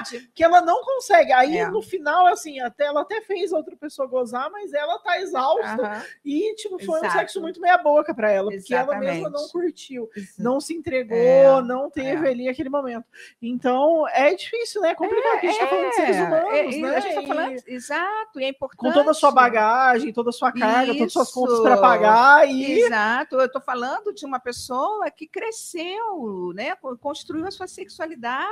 [0.00, 0.30] ansiedade.
[0.34, 1.32] que ela não consegue.
[1.32, 1.68] Aí, É.
[1.68, 6.04] no final, assim, até, ela até fez a outra pessoa gozar, mas ela tá exausta.
[6.24, 7.12] E, tipo, foi um Exato.
[7.18, 9.32] sexo muito meia boca pra ela, porque ela mesma Exatamente.
[9.42, 10.42] não curtiu, Isso.
[10.42, 12.30] não se entregou, É, não teve é.
[12.30, 13.04] ali aquele momento.
[13.40, 14.90] Então, é difícil, né?
[14.90, 16.96] É complicado, porque a gente tá falando de seres É, humanos, é, e né?
[16.96, 18.78] A gente tá E falando, exato, e é importante.
[18.78, 21.62] com toda a sua bagagem, toda a sua carga, todas as suas contas Isso.
[21.62, 26.74] para pagar e Exato, eu estou falando de uma pessoa que cresceu, né?
[26.76, 28.47] co- construiu a sua sexualidade,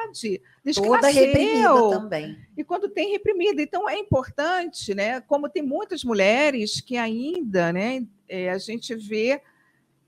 [0.65, 1.91] desde que Toda reprimida nasceu.
[1.91, 2.39] também.
[2.57, 5.21] E quando tem reprimida, então é importante, né?
[5.21, 8.07] Como tem muitas mulheres que ainda, né?
[8.29, 9.41] é, a gente vê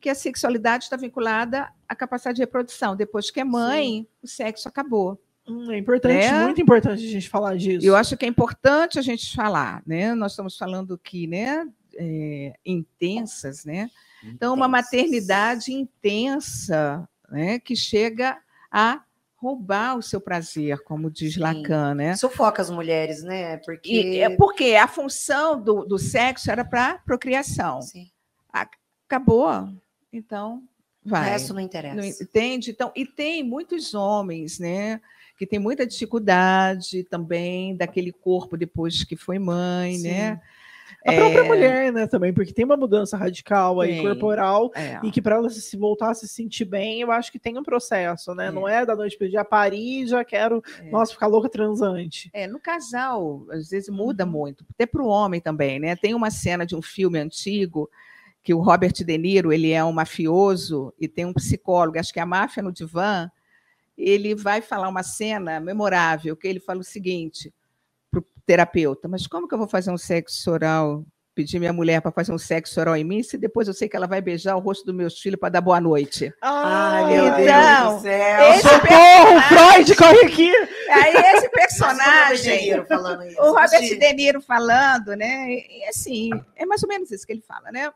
[0.00, 2.94] que a sexualidade está vinculada à capacidade de reprodução.
[2.96, 5.20] Depois que é mãe, o sexo acabou.
[5.46, 6.44] Hum, é importante, Né?
[6.44, 7.84] muito importante a gente falar disso.
[7.86, 10.14] Eu acho que é importante a gente falar, né?
[10.14, 11.66] Nós estamos falando aqui, né?
[11.98, 13.90] é, intensas, né?
[14.22, 14.84] Então, uma Intensas.
[14.92, 17.58] maternidade intensa, né?
[17.58, 18.38] Que chega
[18.70, 19.02] a
[19.40, 21.40] roubar o seu prazer, como diz Sim.
[21.40, 22.16] Lacan, né?
[22.16, 23.56] Sufoca as mulheres, né?
[23.58, 23.90] Porque.
[23.90, 27.80] E, é porque a função do, do sexo era para procriação.
[27.80, 28.10] Sim.
[28.52, 29.68] Acabou,
[30.12, 30.62] então
[31.04, 31.30] O vai.
[31.30, 31.94] resto não interessa.
[31.94, 32.70] Não entende?
[32.70, 35.00] Então, e tem muitos homens, né?
[35.38, 40.08] Que tem muita dificuldade também daquele corpo depois que foi mãe, Sim.
[40.08, 40.40] né?
[41.06, 44.02] A própria mulher, né, também, porque tem uma mudança radical aí, Tem.
[44.02, 44.98] corporal, É.
[45.02, 47.62] e que para ela se voltar a se sentir bem, eu acho que tem um
[47.62, 48.48] processo, né?
[48.48, 48.50] É.
[48.50, 50.90] Não é da noite pro dia, pari, já quero, É.
[50.90, 52.30] nossa, ficar louca transante.
[52.32, 54.30] É, no casal, às vezes muda Uhum.
[54.30, 55.96] muito, até para o homem também, né?
[55.96, 57.88] Tem uma cena de um filme antigo
[58.42, 62.18] que o Robert De Niro, ele é um mafioso e tem um psicólogo, acho que
[62.18, 63.30] é a máfia no divã,
[63.96, 67.57] ele vai falar uma cena memorável, que ele fala o seguinte para o
[68.48, 72.32] terapeuta, mas como que eu vou fazer um sexo oral, pedir minha mulher para fazer
[72.32, 74.86] um sexo oral em mim, se depois eu sei que ela vai beijar o rosto
[74.86, 76.32] dos meus filhos para dar boa noite?
[76.40, 78.52] Ai, meu Então, Deus do céu.
[78.54, 80.50] esse Socorro, Freud, corre aqui!
[80.90, 82.62] Aí esse Robert De personagem...
[82.64, 83.40] Niro falando isso.
[83.42, 85.50] O Robert Gente, De Niro falando, né?
[85.50, 87.92] E, assim, é mais ou menos isso que ele fala, né?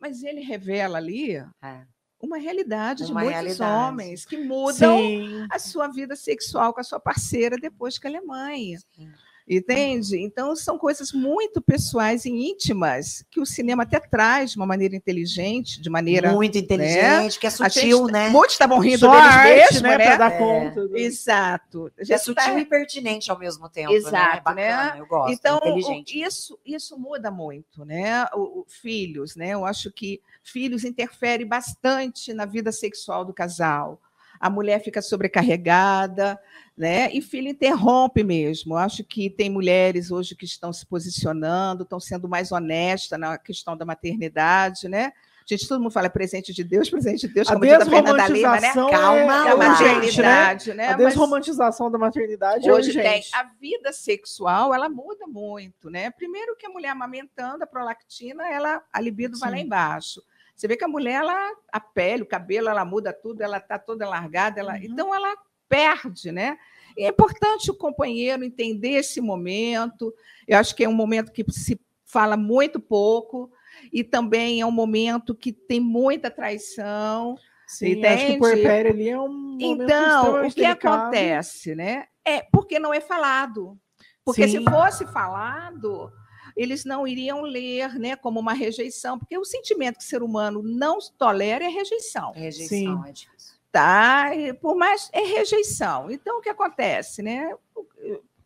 [0.00, 1.82] Mas ele revela ali É.
[2.20, 3.70] uma realidade de Uma muitos realidade.
[3.70, 5.46] homens que mudam Sim.
[5.50, 8.76] a sua vida sexual com a sua parceira depois que ela é mãe.
[8.94, 9.12] Sim.
[9.48, 10.18] Entende?
[10.20, 14.96] Então, são coisas muito pessoais e íntimas que o cinema até traz de uma maneira
[14.96, 16.32] inteligente, de maneira.
[16.32, 18.28] Muito inteligente, que é A gente- sutil, né?
[18.28, 20.04] Muitos estavam rindo Só deles arte, mesmos, né, né?
[20.04, 20.38] pra dar É.
[20.38, 20.88] conta.
[20.88, 21.92] do- Exato.
[21.96, 23.92] A É sutil tá- e pertinente ao mesmo tempo.
[23.92, 24.36] Exato, né?
[24.36, 25.00] É bacana, né?
[25.00, 25.32] Eu gosto.
[25.32, 26.20] Então, o- inteligente.
[26.20, 28.24] isso, isso muda muito, né?
[28.34, 29.50] O, o- filhos, né?
[29.50, 34.00] Eu acho que filhos interferem bastante na vida sexual do casal.
[34.40, 36.38] A mulher fica sobrecarregada,
[36.76, 37.10] né?
[37.12, 38.74] E filho interrompe mesmo.
[38.74, 43.38] Eu acho que tem mulheres hoje que estão se posicionando, estão sendo mais honestas na
[43.38, 45.12] questão da maternidade, né?
[45.48, 48.26] Gente, todo mundo fala presente de Deus, presente de Deus, A como diz a Fernanda
[48.26, 48.72] Lima, né?
[48.74, 49.70] Calma é, é lá.
[49.70, 50.28] urgente, né?
[50.28, 50.88] maternidade, né?
[50.88, 53.22] A Mas- desromantização da maternidade Hoje é tem.
[53.32, 56.10] A vida sexual, ela muda muito, né?
[56.10, 59.62] Primeiro que a mulher amamentando, a prolactina, ela, a libido vai lá Sim.
[59.62, 60.22] embaixo.
[60.56, 63.78] Você vê que a mulher, ela, a pele, o cabelo, ela muda tudo, ela está
[63.78, 64.80] toda largada, ela, Uhum.
[64.82, 65.36] então ela
[65.68, 66.56] perde, né?
[66.96, 70.14] E é importante o companheiro entender esse momento.
[70.48, 73.50] Eu acho que é um momento que se fala muito pouco
[73.92, 77.36] e também é um momento que tem muita traição.
[77.66, 78.38] Sim, acho que o Entende?
[78.38, 81.02] puerpério ali é um momento Então, o que delicado.
[81.02, 82.06] acontece, né?
[82.24, 83.76] É porque não é falado.
[84.24, 84.58] Porque Sim.
[84.64, 86.10] se fosse falado,
[86.56, 90.62] eles não iriam ler, né, como uma rejeição, porque o sentimento que o ser humano
[90.62, 93.56] não tolera é rejeição, Rejeição, é difícil.
[93.70, 94.34] tá?
[94.34, 96.10] E por mais é rejeição.
[96.10, 97.54] Então o que acontece, né?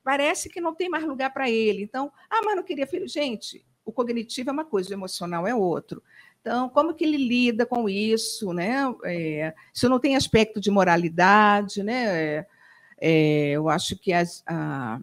[0.02, 1.82] Parece que não tem mais lugar para ele.
[1.82, 3.06] Então, ah, mas não queria filho.
[3.06, 6.02] Gente, o cognitivo é uma coisa, o emocional é outro.
[6.40, 8.78] Então, como que ele lida com isso, né?
[9.04, 12.46] É, isso não tem aspecto de moralidade, né?
[12.98, 14.98] É, eu acho que as, a-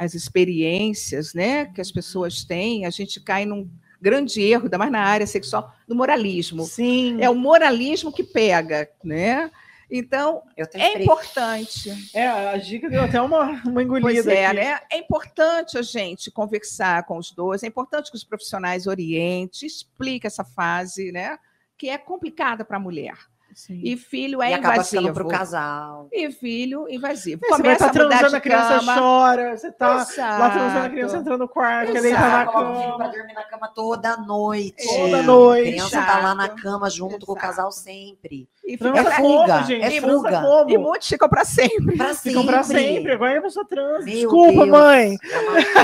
[0.00, 4.90] as experiências, né, que as pessoas têm, a gente cai num grande erro, ainda mais
[4.90, 6.64] na área sexual, no moralismo.
[6.64, 7.20] Sim.
[7.20, 9.50] É o moralismo que pega, né?
[9.90, 11.00] Então, é três.
[11.02, 12.10] importante.
[12.14, 14.56] É, a dica deu até uma, uma engolida Pois é, aqui.
[14.56, 14.80] né?
[14.90, 20.28] É importante a gente conversar com os dois, é importante que os profissionais orientem, expliquem
[20.28, 21.38] essa fase, né?
[21.76, 23.18] Que é complicada para a mulher.
[23.54, 23.80] Sim.
[23.84, 25.02] E filho é e acaba invasivo.
[25.02, 26.08] ficando pro casal.
[26.12, 27.40] E filho invasivo.
[27.44, 28.94] É, você vai Começa estar a mudar transando, de a criança cama.
[28.98, 30.40] chora, você tá Exato.
[30.40, 32.02] lá transando, a criança entra no quarto, Exato.
[32.02, 33.08] deitar na o cama.
[33.08, 34.86] dormir na cama toda noite.
[34.86, 35.70] Toda A noite.
[35.72, 36.62] criança tá lá na Exato.
[36.62, 37.46] cama junto com o Exato.
[37.48, 38.48] casal sempre.
[38.64, 39.96] E Transa fica É como, fuga, gente?
[39.96, 40.40] é fuga.
[40.42, 40.70] como?
[40.70, 41.92] E muitos ficam para sempre.
[41.92, 42.46] Ficam sempre.
[42.46, 43.12] pra sempre.
[43.12, 44.04] Agora a pessoa transa.
[44.04, 44.68] Meu Desculpa, Deus.
[44.68, 45.16] mãe.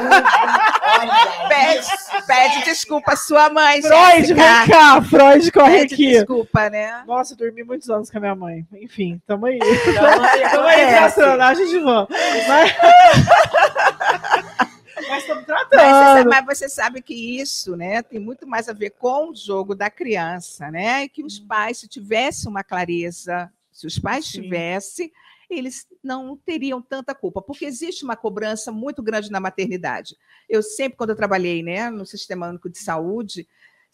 [0.07, 1.87] É Pede,
[2.27, 4.35] pede desculpa à sua mãe, Freud, Jéssica.
[4.43, 5.03] vem cá.
[5.03, 6.11] Freud, corre Pede aqui.
[6.13, 7.03] desculpa, né?
[7.07, 8.67] Nossa, eu dormi muitos anos com a minha mãe.
[8.75, 9.59] Enfim, tamo aí.
[9.63, 12.09] Aí Tamo aí tratando, a gente vamos.
[15.09, 15.81] Mas estamos Mas você, tratando.
[15.81, 19.75] sabe, mas você sabe que isso né, tem muito mais a ver com o jogo
[19.75, 21.05] da criança, né?
[21.05, 24.43] E que os pais, se tivessem uma clareza, se os pais Sim.
[24.43, 25.13] tivessem,
[25.49, 30.17] eles não teriam tanta culpa, porque existe uma cobrança muito grande na maternidade.
[30.49, 33.47] Eu sempre, quando eu trabalhei né, no Sistema Único de Saúde,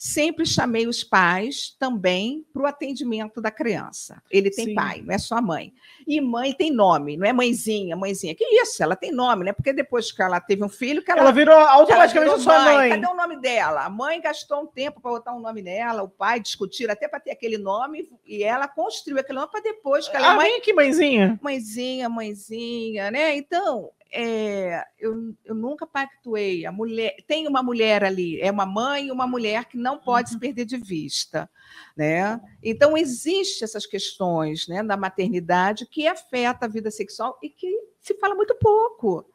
[0.03, 4.21] sempre chamei os pais também para o atendimento da criança.
[4.29, 4.75] Ele tem Sim.
[4.75, 5.73] pai, não é só a mãe.
[6.05, 8.35] E mãe tem nome, não é mãezinha, mãezinha.
[8.35, 8.83] Que isso?
[8.83, 9.53] Ela tem nome, né?
[9.53, 12.65] Porque depois que ela teve um filho, que ela Ela virou automaticamente ela virou sua
[12.65, 12.91] mãe.
[12.91, 13.85] Cadê o nome dela?
[13.85, 17.21] A mãe gastou um tempo para botar um nome nela, o pai discutir até para
[17.21, 20.49] ter aquele nome, e ela construiu aquele nome para depois que ela é Ah, mãe,
[20.49, 21.39] vem aqui, mãezinha.
[21.41, 23.37] mãezinha, mãezinha, né?
[23.37, 26.67] Então, é, eu, eu nunca pactuei.
[26.67, 30.29] A mulher tem uma mulher ali, é uma mãe e uma mulher que não pode
[30.29, 30.35] Uhum.
[30.35, 31.51] se perder de vista,
[31.97, 32.41] né?
[32.63, 38.15] Então existe essas questões, né, da maternidade que afeta a vida sexual e que se
[38.19, 39.27] fala muito pouco.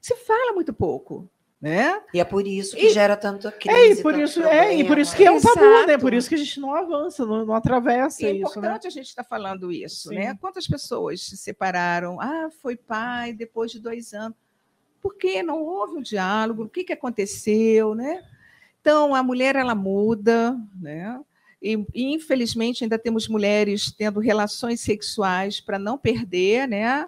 [0.00, 1.30] Se fala muito pouco,
[1.64, 1.98] né?
[2.12, 3.74] E é por isso que E- gera tanta crise.
[3.74, 5.84] É, e por tanto isso, é, e por isso que é um tabu, né?
[5.84, 5.98] Exato.
[6.00, 8.66] Por isso que a gente não avança, não, não atravessa E é isso, né?
[8.66, 10.16] importante a gente estar falando isso, Sim.
[10.16, 10.36] né?
[10.38, 12.20] Quantas pessoas se separaram?
[12.20, 14.36] Ah, foi pai depois de dois anos.
[15.00, 16.64] Por que não houve um diálogo?
[16.64, 18.22] O que, que aconteceu, né?
[18.82, 21.18] Então, a mulher, ela muda, né?
[21.62, 27.06] E, e, infelizmente, ainda temos mulheres tendo relações sexuais para não perder, né?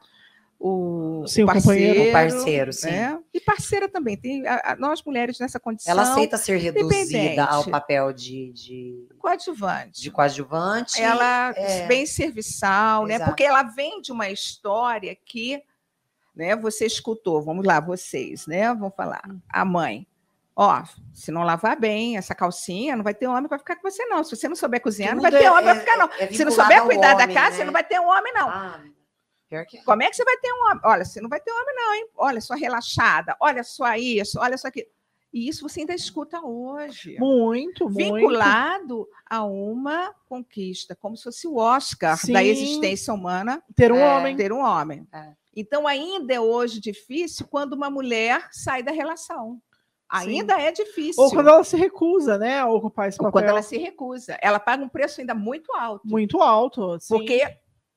[0.58, 2.08] O, Sim, o parceiro.
[2.08, 2.90] O parceiro, sim.
[2.90, 3.18] né?
[3.32, 4.16] E parceira também.
[4.16, 9.06] Tem, a- a- nós, mulheres, nessa condição, Ela aceita ser reduzida ao papel de, de,
[9.18, 10.00] coadjuvante.
[10.00, 11.00] de coadjuvante.
[11.00, 11.86] ela é.
[11.86, 13.18] bem serviçal, né?
[13.18, 15.62] Porque ela vem de uma história que,
[16.34, 16.56] né?
[16.56, 18.68] Você escutou, vamos lá, vocês, né?
[18.74, 19.22] Vamos falar.
[19.28, 19.38] Hum.
[19.50, 20.06] A mãe,
[20.56, 24.06] ó, se não lavar bem essa calcinha, não vai ter homem para ficar com você
[24.06, 24.24] não.
[24.24, 26.10] Se você não souber cozinhar, não vai ter é- homem para é- ficar não.
[26.18, 27.56] é se não souber cuidar da homem, casa, né?
[27.58, 28.48] você não vai ter um homem não.
[28.48, 28.80] Ah,
[29.48, 30.80] que Como é que você vai ter um homem?
[30.84, 32.08] Olha, você não vai ter homem não, hein?
[32.16, 34.88] Olha só relaxada, olha só isso, olha só aquilo.
[35.32, 37.96] E isso você ainda escuta hoje Muito, muito.
[37.96, 42.32] vinculado a uma conquista, como se fosse o Oscar Sim.
[42.32, 44.16] da existência humana Ter um É.
[44.16, 44.36] homem.
[44.36, 45.06] ter um homem.
[45.12, 45.32] É.
[45.54, 49.60] Então, ainda é hoje difícil quando uma mulher sai da relação.
[50.08, 51.22] Ainda é difícil.
[51.22, 54.38] Ou quando ela se recusa, né, a ocupar esse Ou papel quando ela se recusa.
[54.40, 56.06] Ela paga um preço ainda muito alto.
[56.06, 56.92] muito alto.
[56.92, 57.08] assim.
[57.14, 57.42] Porque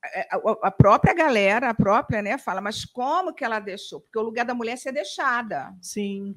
[0.02, 4.02] a a própria galera, a própria, né, fala, mas como que ela deixou?
[4.02, 5.74] Porque o lugar da mulher é ser deixada.
[5.82, 6.36] Sim.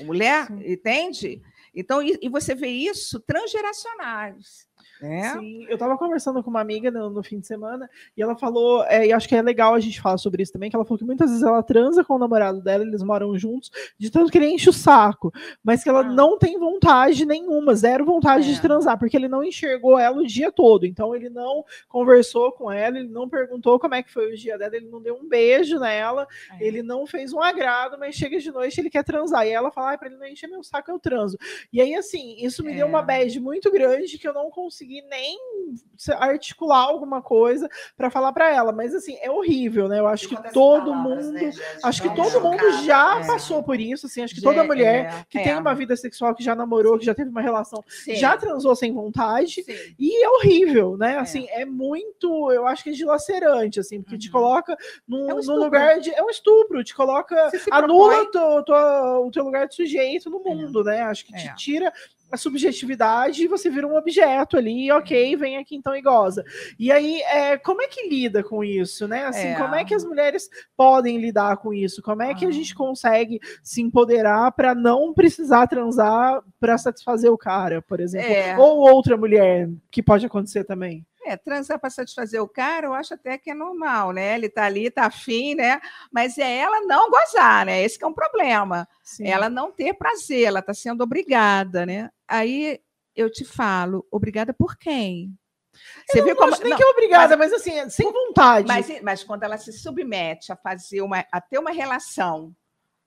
[0.00, 0.72] Mulher, Sim.
[0.72, 1.42] entende?
[1.74, 4.66] Então, e, e você vê isso transgeracionais.
[5.02, 5.32] Né?
[5.32, 8.84] Sim, eu estava conversando com uma amiga no, no, fim de semana e ela falou,
[8.84, 10.98] é, e acho que é legal a gente falar sobre isso também, que ela falou
[10.98, 14.38] que muitas vezes ela transa com o namorado dela, eles moram juntos, de tanto que
[14.38, 16.04] ele enche o saco, mas que ela ah.
[16.04, 18.52] não tem vontade nenhuma, zero vontade é.
[18.52, 22.70] de transar, porque ele não enxergou ela o dia todo, então ele não conversou com
[22.70, 25.28] ela, ele não perguntou como é que foi o dia dela, ele não deu um
[25.28, 26.28] beijo nela,
[26.60, 26.64] é.
[26.64, 29.94] ele não fez um agrado, mas chega de noite ele quer transar, e ela fala,
[29.94, 31.36] ah, para ele não encher meu saco, eu transo.
[31.72, 33.04] E aí, assim, isso me deu uma é.
[33.04, 35.38] bad muito grande que eu não consegui consegui nem
[36.18, 40.00] articular alguma coisa para falar para ela, mas assim, é horrível, né?
[40.00, 41.52] Eu acho que todo palavras, mundo, né,
[41.82, 43.26] acho que todo mundo já é.
[43.26, 45.44] passou por isso, assim, acho que toda mulher é, que é.
[45.44, 48.16] tem uma vida sexual, que já namorou, que já teve uma relação, Sim.
[48.16, 49.94] já transou sem vontade, Sim.
[49.98, 51.14] e é horrível, né?
[51.14, 51.18] É.
[51.18, 54.20] Assim, é muito, eu acho que é dilacerante, assim, porque uhum.
[54.20, 54.76] te coloca
[55.06, 58.24] num, é um num, lugar de, é um estupro, te coloca, anula
[59.20, 60.54] o teu lugar de sujeito no é.
[60.54, 61.02] mundo, né?
[61.02, 61.92] Acho que te tira
[62.32, 66.42] a subjetividade e você vira um objeto ali, ok, vem aqui então e goza.
[66.78, 69.26] E aí, é, como é que lida com isso, né?
[69.26, 69.54] Assim, é.
[69.56, 72.00] como é que as mulheres podem lidar com isso?
[72.00, 72.52] Como é que a ah.
[72.52, 78.32] gente consegue se empoderar para não precisar transar para satisfazer o cara, por exemplo?
[78.32, 78.56] É.
[78.56, 81.04] Ou outra mulher, que pode acontecer também.
[81.24, 84.34] É, transar para satisfazer o cara, eu acho até que é normal, né?
[84.34, 85.80] Ele tá ali, tá afim, né?
[86.10, 87.82] Mas é ela não gozar, né?
[87.82, 88.88] Esse é um problema.
[89.02, 89.28] Sim.
[89.28, 92.10] Ela não ter prazer, ela tá sendo obrigada, né?
[92.26, 92.80] Aí
[93.14, 95.32] eu te falo, obrigada por quem?
[96.06, 98.68] Você eu viu como nem não, que é obrigada, mas, mas assim, sem vontade.
[98.68, 102.54] Mas, mas quando ela se submete a fazer uma, a ter uma relação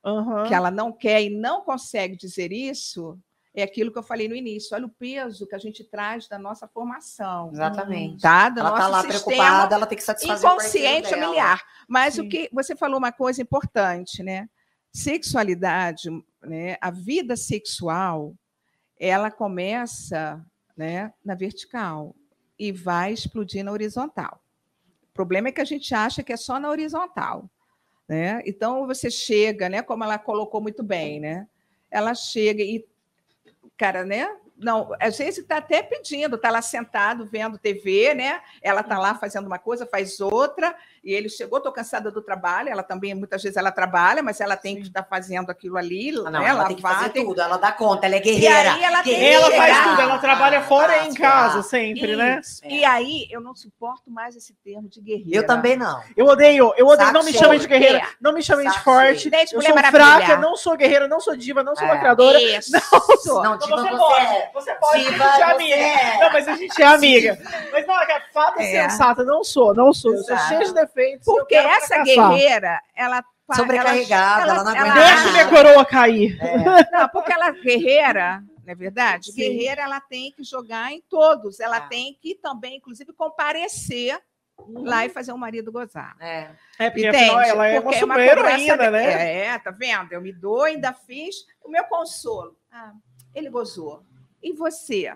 [0.03, 0.47] uhum.
[0.47, 3.19] que ela não quer e não consegue dizer isso,
[3.55, 4.75] é aquilo que eu falei no início.
[4.75, 7.51] Olha o peso que a gente traz da nossa formação.
[7.53, 8.21] Exatamente.
[8.21, 8.49] Tá?
[8.49, 11.63] Do ela está lá preocupada, ela tem que satisfazer inconsciente familiar.
[11.87, 12.21] Mas Sim.
[12.21, 14.49] o que você falou uma coisa importante, né?
[14.91, 16.09] Sexualidade,
[16.43, 16.77] né?
[16.81, 18.35] A vida sexual,
[18.99, 20.43] ela começa,
[20.75, 22.13] né, na vertical
[22.59, 24.41] e vai explodir na horizontal.
[25.03, 27.49] O problema é que a gente acha que é só na horizontal,
[28.07, 28.41] né?
[28.45, 31.47] Então você chega, né, como ela colocou muito bem, né?
[31.89, 32.85] Ela chega e
[33.77, 34.27] cara, né?
[34.57, 38.41] Não, às vezes está até pedindo, está lá sentado vendo TV, né?
[38.61, 42.67] Ela está lá fazendo uma coisa, faz outra, e ele chegou, estou cansada do trabalho.
[42.67, 44.81] Ela também, muitas vezes, ela trabalha, mas ela tem Sim.
[44.81, 46.09] que estar fazendo aquilo ali.
[46.09, 46.37] Ah, não, né?
[46.39, 47.23] ela, ela tem que fazer tem...
[47.23, 48.47] tudo, ela dá conta, ela é guerreira.
[48.47, 52.39] E aí ela, ela faz tudo, ela trabalha fora e em casa, sempre, né?
[52.41, 52.65] Isso.
[52.65, 52.71] né?
[52.71, 55.37] E aí eu não suporto mais esse termo de guerreira.
[55.37, 56.01] Eu também não.
[56.17, 57.05] Eu odeio, eu odeio.
[57.05, 59.29] Saco não me chamem de guerreira, não me chamem de forte.
[59.53, 61.91] eu sou fraca, não sou guerreira, não sou diva, não sou é.
[61.91, 62.41] lacradora.
[62.41, 62.71] Isso.
[62.71, 63.43] Não, sou.
[63.43, 64.25] não diva você, você pode.
[64.25, 64.51] É.
[64.53, 65.75] Você pode, diva, a gente é amiga.
[65.75, 66.17] É.
[66.19, 67.37] Não, mas a gente é amiga.
[67.71, 68.89] Mas não, é fada é.
[68.89, 70.17] sensata, não sou, não sou.
[70.17, 70.94] Sou cheia de defeitos.
[71.23, 74.93] Porque essa guerreira, ela sobrecarregada, ela, ela, não aguenta.
[74.93, 76.37] Deixa minha coroa cair.
[76.41, 76.91] É.
[76.91, 79.31] Não, porque ela guerreira, não é verdade?
[79.31, 79.35] Sim.
[79.35, 81.87] Guerreira, ela tem que jogar em todos, ela é.
[81.87, 84.19] tem que também, inclusive, comparecer
[84.57, 84.83] uhum.
[84.83, 86.15] lá e fazer o marido gozar.
[86.19, 89.05] É, é porque afinal, ela é porque uma super heroína, né?
[89.05, 90.13] É, é, tá vendo?
[90.13, 92.57] Eu me dou, ainda fiz o meu consolo.
[92.71, 92.93] Ah,
[93.33, 94.03] ele gozou.
[94.41, 95.13] E você?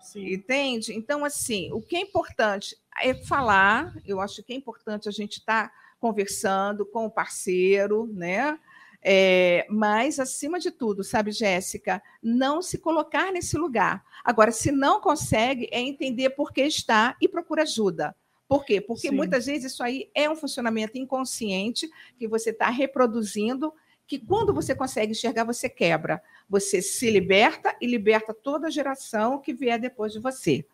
[0.00, 0.32] Sim.
[0.32, 0.94] Entende?
[0.94, 5.38] Então, assim, o que é importante é falar, eu acho que é importante a gente
[5.38, 8.58] estar tá conversando com o parceiro, né?
[9.02, 14.04] É, mas, acima de tudo, sabe, Jéssica, não se colocar nesse lugar.
[14.24, 18.14] Agora, se não consegue, é entender por que está e procura ajuda.
[18.48, 18.80] Por quê?
[18.80, 19.14] Porque Sim.
[19.14, 23.72] muitas vezes isso aí é um funcionamento inconsciente que você está reproduzindo,
[24.08, 26.20] que quando você consegue enxergar, você quebra.
[26.48, 30.64] Você se liberta e liberta toda a geração que vier depois de você.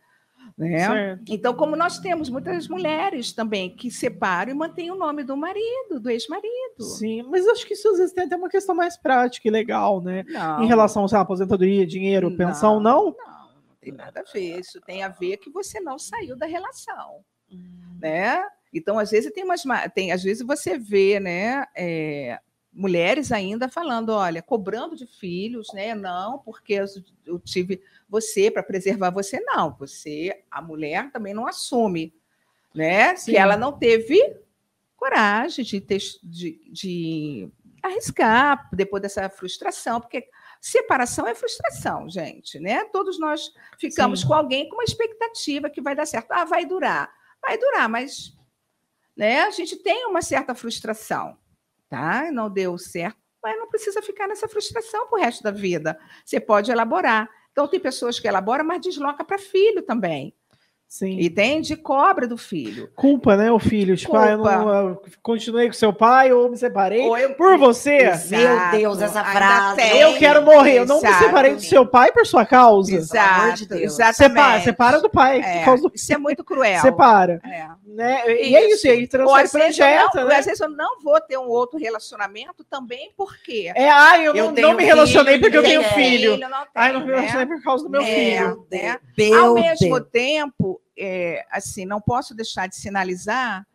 [0.57, 1.19] Né?
[1.29, 5.99] Então, como nós temos muitas mulheres também que separam e mantêm o nome do marido,
[5.99, 6.81] do ex-marido.
[6.81, 10.01] Sim, mas acho que isso às vezes tem até uma questão mais prática e legal,
[10.01, 10.25] né?
[10.29, 10.63] Não.
[10.63, 13.07] Em relação à aposentadoria, dinheiro, não, pensão, não?
[13.07, 14.61] Não, não tem nada a ver.
[14.61, 17.97] Isso tem a ver que você não saiu da relação, hum.
[18.01, 18.45] né?
[18.73, 19.63] Então, às vezes tem umas,
[19.95, 21.65] tem, às vezes você vê, né?
[21.75, 22.39] É,
[22.75, 25.95] mulheres ainda falando, olha, cobrando de filhos, né?
[25.95, 26.81] Não, porque
[27.25, 29.75] eu tive você para preservar você, não.
[29.79, 32.13] Você, a mulher também não assume,
[32.75, 33.15] né?
[33.17, 33.33] Sim.
[33.33, 34.21] Que ela não teve
[34.97, 37.49] coragem de, ter, de, de
[37.83, 40.29] arriscar depois dessa frustração, porque
[40.61, 42.85] separação é frustração, gente, né?
[42.87, 44.27] Todos nós ficamos Sim.
[44.27, 46.33] com alguém com uma expectativa que vai dar certo.
[46.33, 47.13] Ah, vai durar.
[47.41, 48.37] Vai durar, mas
[49.17, 51.37] né, a gente tem uma certa frustração
[51.95, 52.31] tá?
[52.33, 55.99] Não deu certo, mas não precisa ficar nessa frustração para o resto da vida.
[56.25, 57.31] Você pode elaborar.
[57.53, 60.35] Então, tem pessoas que elaboram, mas desloca para filho também.
[60.95, 61.19] Sim.
[61.21, 61.75] Entende?
[61.77, 62.89] Cobra do filho.
[62.95, 63.97] Culpa, né, o filho?
[63.97, 67.59] Tipo, ah, eu, não, eu continuei com seu pai ou me separei Ou eu- por
[67.59, 67.97] você.
[67.97, 68.31] Exato.
[68.31, 69.75] Meu Deus, essa frase.
[69.77, 69.99] tem.
[70.01, 70.79] Eu quero morrer.
[70.79, 71.25] Eu não me Exato.
[71.25, 72.93] separei do seu pai por sua causa.
[72.93, 73.83] De Exato, Deus.
[73.83, 74.15] exatamente.
[74.37, 75.41] Separa, separa do pai.
[75.41, 75.93] É, por causa do...
[75.93, 76.81] Isso é muito cruel.
[76.81, 77.41] Separa.
[77.45, 77.67] É.
[77.93, 78.23] Né?
[78.43, 80.37] E é isso, e aí transfere às vezes, eu projeta, não, né?
[80.37, 83.73] às vezes eu não vou ter um outro relacionamento também, por quê?
[83.75, 85.93] É, ai, eu, Eu não, tenho não me relacionei filho, porque eu tenho é.
[85.93, 86.37] filho.
[86.39, 87.17] não tem, Ai, não me né?
[87.19, 88.05] relacionei por causa do meu É.
[88.05, 88.67] filho.
[88.71, 88.99] né?
[89.17, 93.67] Meu Ao mesmo tempo, é, assim, não posso deixar de sinalizar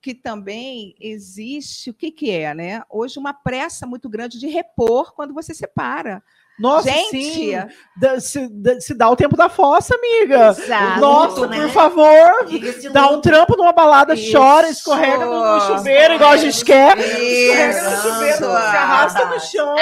[0.00, 2.82] que também existe o que, que é, né?
[2.90, 6.22] Hoje uma pressa muito grande de repor quando você separa.
[6.58, 7.56] Nossa, Gente.
[7.96, 10.48] Da- se, da- se dá o tempo da fossa, amiga.
[10.50, 11.00] Exato.
[11.00, 11.60] Nossa, né?
[11.60, 12.46] por favor,
[12.92, 14.32] dá um trampo numa balada, Isso.
[14.36, 16.96] chora, escorrega no, no chuveiro, igual a gente quer.
[16.98, 18.02] Escorrega no Isso.
[18.02, 19.76] chuveiro, se arrasta no chão,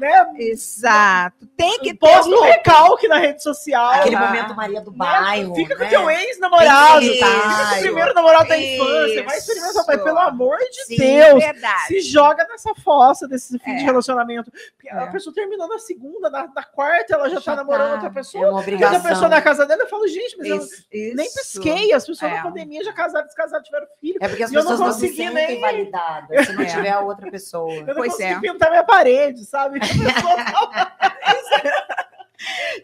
[0.00, 0.26] né?
[0.38, 1.46] Exato.
[1.56, 3.90] Tem que ter Posta um recalque na rede social.
[3.90, 4.20] Aquele Ah.
[4.26, 4.96] momento Maria do né?
[4.96, 5.54] bairro.
[5.54, 5.88] Fica com né?
[5.90, 7.00] teu ex-namorado.
[7.00, 9.24] Fica com o primeiro namorado da infância.
[9.24, 9.50] Vai Isso.
[9.50, 11.42] experimentar, mas pelo amor de Sim, Deus.
[11.44, 11.86] Verdade.
[11.88, 13.76] Se joga nessa fossa desse fim É.
[13.76, 14.50] de relacionamento.
[14.76, 15.06] Porque A É.
[15.06, 17.92] pessoa terminou na segunda, na, na quarta, ela já, Já tá namorando tá.
[17.94, 18.50] outra É pessoa.
[18.50, 19.10] uma Fica a obrigação.
[19.10, 20.86] pessoa na casa dela, eu falo, gente, mas eu Isso.
[20.90, 21.34] nem Isso.
[21.38, 21.92] pisquei.
[21.92, 22.36] As pessoas É.
[22.36, 24.18] na pandemia já casaram, descasaram, tiveram filho.
[24.20, 26.66] É porque as E eu não pessoas não, se sentem nem- validadas se não É.
[26.66, 27.72] tiver a outra pessoa.
[27.72, 28.52] Eu não Pois consegui é.
[28.52, 29.78] pintar minha parede, sabe?
[29.82, 30.98] A pessoa tava-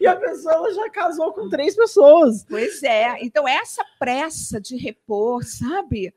[0.01, 2.45] e a pessoa ela já casou com três pessoas.
[2.47, 3.17] Pois é.
[3.21, 6.13] Então, essa pressa de repor, sabe?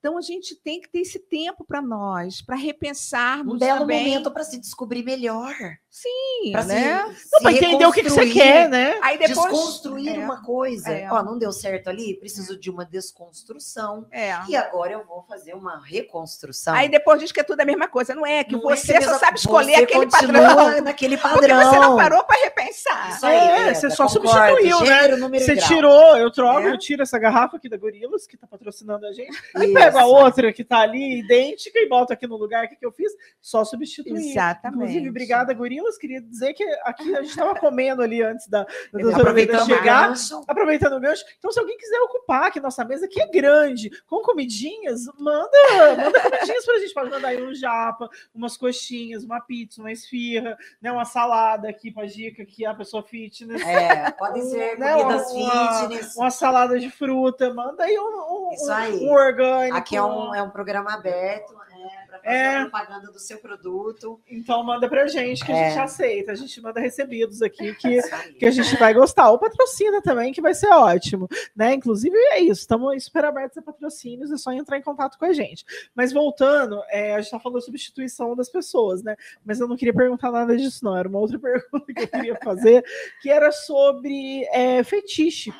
[0.00, 4.08] Então, a gente tem que ter esse tempo para nós, para repensarmos Um belo também.
[4.08, 5.54] momento para se descobrir melhor.
[5.90, 6.98] Sim, Pra né?
[6.98, 8.98] se, Não, se pra entender o que, que você quer, né?
[9.02, 9.36] Aí depois...
[9.50, 10.18] Desconstruir É.
[10.24, 10.90] uma coisa.
[10.92, 11.08] É.
[11.10, 14.06] Ó, não deu certo ali, preciso de uma desconstrução.
[14.12, 14.32] É.
[14.48, 16.74] E agora eu vou fazer uma reconstrução.
[16.74, 18.14] Aí depois diz que é tudo a mesma coisa.
[18.14, 20.80] Não é, que Não é você que só sabe escolher você aquele padrão.
[20.82, 21.70] naquele Porque padrão.
[21.70, 23.10] você não parou para repensar.
[23.16, 23.36] Isso aí,
[23.68, 24.28] É, você só concordo.
[24.30, 24.86] substituiu, né?
[24.86, 25.68] Gênero, número e Você grau.
[25.68, 26.70] tirou, eu troco, É.
[26.70, 29.36] eu tiro essa garrafa aqui da Gorilas, que tá patrocinando a gente.
[29.56, 29.74] Aí Isso.
[29.74, 32.64] pego a outra que tá ali, idêntica, e boto aqui no lugar.
[32.66, 33.10] O que, que eu fiz?
[33.40, 34.30] Só substituir.
[34.30, 34.76] Exatamente.
[34.82, 35.79] Inclusive, obrigada, Gorilas.
[36.00, 40.08] Queria dizer que aqui a gente estava comendo ali antes da, da doutora chegar.
[40.08, 41.24] gancho, Aproveitando o gancho.
[41.38, 45.50] Então, se alguém quiser ocupar aqui nossa mesa, que é grande, com comidinhas, manda,
[45.96, 46.94] manda comidinhas pra gente.
[46.94, 51.90] Pode mandar aí um japa, umas coxinhas, uma pizza, uma esfirra, né, uma salada aqui
[51.90, 53.60] pra dica, que é a pessoa fitness.
[53.62, 56.16] É, podem ser Né, comidas uma- fitness.
[56.16, 58.02] Uma salada de fruta, manda aí um,
[58.48, 58.92] um, Isso aí.
[59.06, 59.76] um orgânico.
[59.76, 62.56] Aqui é um, é um programa aberto, é, para fazer É.
[62.56, 64.20] a propaganda do seu produto.
[64.28, 65.70] Então manda pra gente que a É.
[65.70, 66.32] gente aceita.
[66.32, 68.32] A gente manda recebidos aqui que, aí.
[68.34, 69.30] que a gente vai gostar.
[69.30, 71.28] Ou patrocina também, que vai ser ótimo.
[71.54, 71.74] Né?
[71.74, 72.60] Inclusive, é isso.
[72.62, 75.64] Estamos super abertos a patrocínios, é só entrar em contato com a gente.
[75.94, 79.16] Mas voltando, é, a gente está falando da substituição das pessoas, né?
[79.44, 80.96] Mas eu não queria perguntar nada disso, não.
[80.96, 82.84] Era uma outra pergunta que eu queria fazer,
[83.22, 85.52] que era sobre é, fetiche.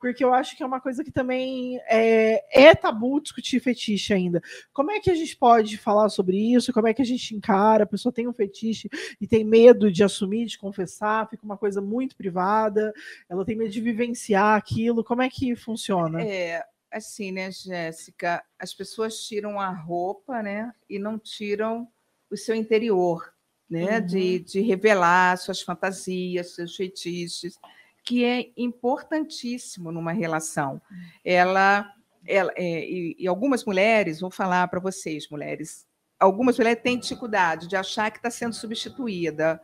[0.00, 4.42] Porque eu acho que é uma coisa que também é, é tabu discutir fetiche ainda.
[4.70, 6.72] Como é que a gente pode falar sobre isso?
[6.72, 7.84] Como é que a gente encara?
[7.84, 8.88] A pessoa tem um fetiche
[9.20, 12.92] e tem medo de assumir, de confessar, fica uma coisa muito privada,
[13.28, 15.04] ela tem medo de vivenciar aquilo.
[15.04, 16.22] Como é que funciona?
[16.22, 18.42] É, assim, né, Jéssica?
[18.58, 21.88] As pessoas tiram a roupa, né, e não tiram
[22.30, 23.32] o seu interior,
[23.68, 24.06] né, Uhum.
[24.06, 27.58] de, de revelar suas fantasias, seus feitiços,
[28.04, 30.80] que é importantíssimo numa relação.
[31.24, 31.90] Ela,
[32.26, 35.86] ela é, e, e algumas mulheres, vou falar para vocês, mulheres,
[36.18, 39.60] algumas mulheres têm dificuldade de achar que está sendo substituída.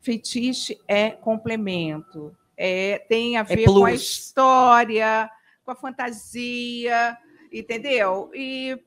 [0.00, 5.30] Feitiço é complemento, é, tem a ver com a história,
[5.64, 7.16] com a fantasia,
[7.52, 8.30] entendeu?
[8.34, 8.78] E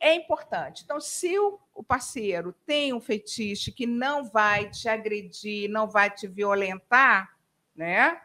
[0.00, 0.82] é importante.
[0.84, 6.26] Então, se o, parceiro tem um fetiche que não vai te agredir, não vai te
[6.26, 7.32] violentar,
[7.74, 8.20] né?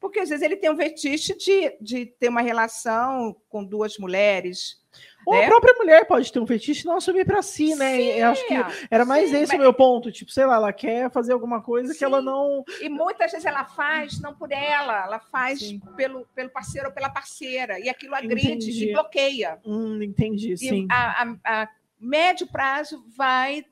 [0.00, 4.84] Porque às vezes ele tem um fetiche de, de ter uma relação com duas mulheres.
[5.26, 5.44] Ou né?
[5.44, 8.00] a própria mulher pode ter um fetiche e não assumir para si, né?
[8.00, 8.54] E eu acho que
[8.88, 10.12] era mais sim, esse mas- o meu ponto.
[10.12, 12.24] Tipo, sei lá, ela quer fazer alguma coisa que ela Sim.
[12.26, 12.64] não.
[12.80, 15.80] E muitas vezes ela faz não por ela, ela faz Sim.
[15.96, 17.80] pelo, pelo parceiro ou pela parceira.
[17.80, 18.88] E aquilo agride Entendi.
[18.88, 19.58] e bloqueia.
[19.66, 20.86] Hum, entendi, E sim.
[20.90, 21.68] a, a- a
[21.98, 23.64] médio prazo vai,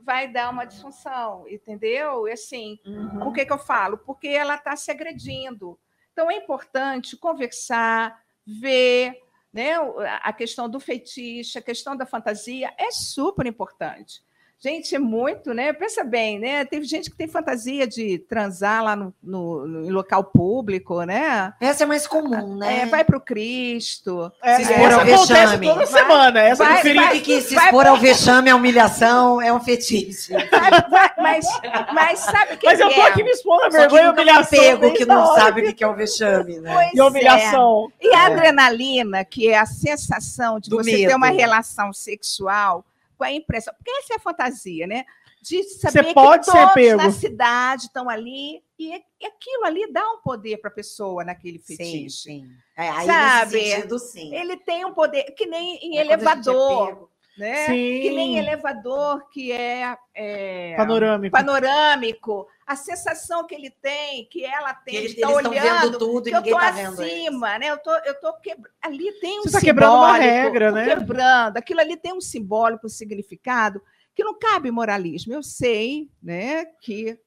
[0.00, 2.28] vai dar uma disfunção, entendeu?
[2.28, 3.18] E assim, Uhum.
[3.24, 3.98] por que, que eu falo?
[3.98, 5.76] Porque ela está se agredindo.
[6.12, 9.18] Então é importante conversar, ver
[9.52, 9.74] né,
[10.22, 14.22] a questão do feitiço, a questão da fantasia, é super importante.
[14.62, 15.72] Gente, é muito, né?
[15.72, 16.66] Pensa bem, né?
[16.66, 21.54] Teve gente que tem fantasia de transar lá no, no, no local público, né?
[21.58, 22.80] Essa é mais comum, né?
[22.82, 24.30] É, vai para o Cristo.
[24.42, 25.66] É, Se expor ao acontece vexame.
[25.66, 26.40] toda Vai- semana.
[26.40, 27.06] Essa vai- Felipe.
[27.06, 30.34] Felipe que se vai- expor ao vexame, à humilhação, é um fetiche.
[30.34, 31.46] Vai- vai- mas,
[31.94, 33.06] mas sabe o que Mas eu tô é?
[33.08, 34.58] aqui me expondo que vergonha e humilhação.
[34.58, 36.74] pego que não sabe o que é o vexame, né?
[36.74, 37.90] Pois E humilhação.
[37.98, 38.06] é.
[38.08, 41.08] E a adrenalina, que é a sensação de Do você medo.
[41.08, 42.84] ter uma relação sexual
[43.20, 43.74] com a impressão.
[43.76, 45.04] Porque essa é a fantasia, né?
[45.42, 50.06] De saber que pode ser todos na cidade estão ali e, e aquilo ali dá
[50.10, 52.10] um poder para a pessoa naquele Sim, fetiche.
[52.10, 52.50] sim.
[52.74, 53.52] É, aí Sabe?
[53.56, 54.34] nesse sentido, sim.
[54.34, 57.66] Ele tem um poder, que nem em a gente é elevador, né?
[57.66, 58.00] Sim.
[58.00, 61.36] Que nem elevador que é, é, Panorâmico.
[61.36, 62.48] panorâmico.
[62.70, 65.52] A sensação que ele tem, que ela Que tem, eles estão olhando,
[65.82, 67.24] vendo tudo e eu tá vendo eles.
[67.24, 67.66] acima, né?
[67.70, 68.70] Eu tô, eu tô quebra...
[68.80, 70.94] ali tem um Você tá quebrando uma regra, né?
[70.94, 71.56] Quebrando.
[71.56, 73.82] Aquilo ali tem um simbólico, um significado
[74.14, 75.32] que não cabe moralismo.
[75.34, 77.18] Eu sei, né, que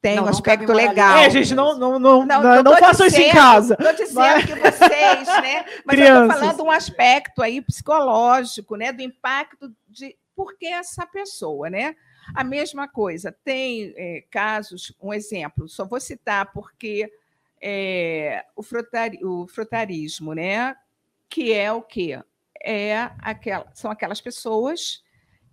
[0.00, 1.18] tem Não, um aspecto legal.
[1.18, 3.76] É, gente, não, não, não, Não, não, eu não façam isso em casa.
[3.78, 5.64] Estou dizendo Mas- que vocês, né?
[5.84, 6.30] Mas eu Crianças.
[6.36, 8.90] estou falando um aspecto aí psicológico, né?
[8.90, 11.94] Do impacto de por que essa pessoa, né?
[12.34, 17.10] A mesma coisa, tem é, casos, um exemplo, só vou citar porque
[17.60, 20.76] é, o, o frotarismo, né?
[21.28, 22.20] Que é o quê?
[22.62, 25.02] É aquela, são aquelas pessoas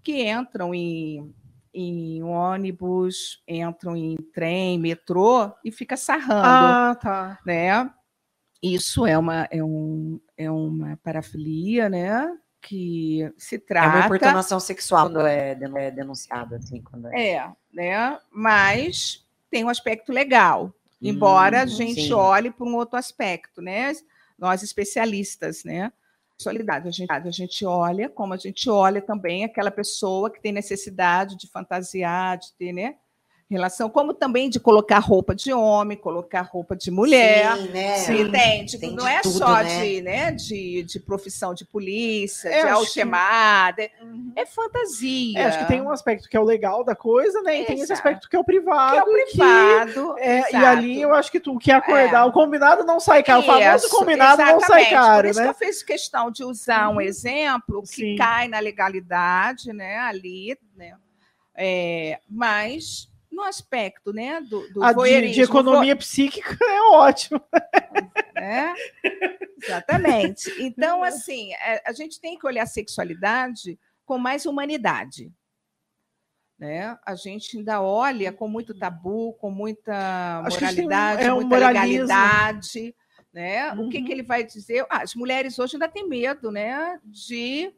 [0.03, 1.33] que entram em,
[1.73, 7.39] em ônibus, entram em trem, metrô e fica sarrando Ah, tá.
[7.45, 7.91] né?
[8.61, 12.29] Isso é uma, é um, é uma parafilia, né?
[12.61, 14.05] Que se É uma trata.
[14.05, 16.81] importunação sexual quando é denu- é denunciado, assim.
[16.81, 17.31] Quando é...
[17.35, 18.19] É, né?
[18.31, 22.13] Mas tem um aspecto legal, embora a Hum, gente sim.
[22.13, 23.93] olhe para um outro aspecto, né?
[24.37, 25.91] Nós especialistas, né?
[26.37, 30.51] Solidariedade, a gente, a gente olha como a gente olha também aquela pessoa que tem
[30.51, 32.95] necessidade de fantasiar, de ter, né?
[33.51, 37.57] Relação, como também de colocar roupa de homem, colocar roupa de mulher.
[37.57, 37.95] Sim, né?
[37.95, 38.77] Sim, entende?
[38.77, 39.83] Tem não é tudo, só né?
[39.83, 43.89] de, né, de, de profissão de polícia, É, de algemada.
[44.35, 45.39] É fantasia.
[45.39, 47.61] É, acho que tem um aspecto que é o legal da coisa, né?
[47.61, 48.07] E tem esse Exato.
[48.07, 48.91] aspecto que é o privado.
[48.91, 50.15] que é o privado.
[50.19, 50.65] é, e exato.
[50.67, 52.25] ali eu acho que tu quer acordar.
[52.25, 52.29] É.
[52.29, 53.39] O combinado não sai caro.
[53.39, 54.89] O famoso Isso, combinado não sai exatamente.
[54.91, 55.45] caro, Por isso né?
[55.45, 57.01] que eu fiz questão de usar um Uhum.
[57.01, 58.15] exemplo que Sim.
[58.15, 59.97] cai na legalidade, né?
[59.97, 60.93] Ali, né?
[61.55, 64.41] É, mas no aspecto, né?
[64.41, 67.41] Do, do A de, de economia psíquica é ótimo.
[68.35, 68.73] né?
[69.61, 70.51] Exatamente.
[70.59, 75.31] Então, assim, é, a gente tem que olhar a sexualidade com mais humanidade.
[76.57, 76.97] Né?
[77.05, 82.01] A gente ainda olha com muito tabu, com muita um- moralidade, é um muita moralismo.
[82.01, 82.95] legalidade.
[83.31, 83.71] Né?
[83.73, 84.05] O que, Uhum.
[84.05, 84.85] que ele vai dizer?
[84.89, 86.99] Ah, as mulheres hoje ainda têm medo né?
[87.05, 87.71] de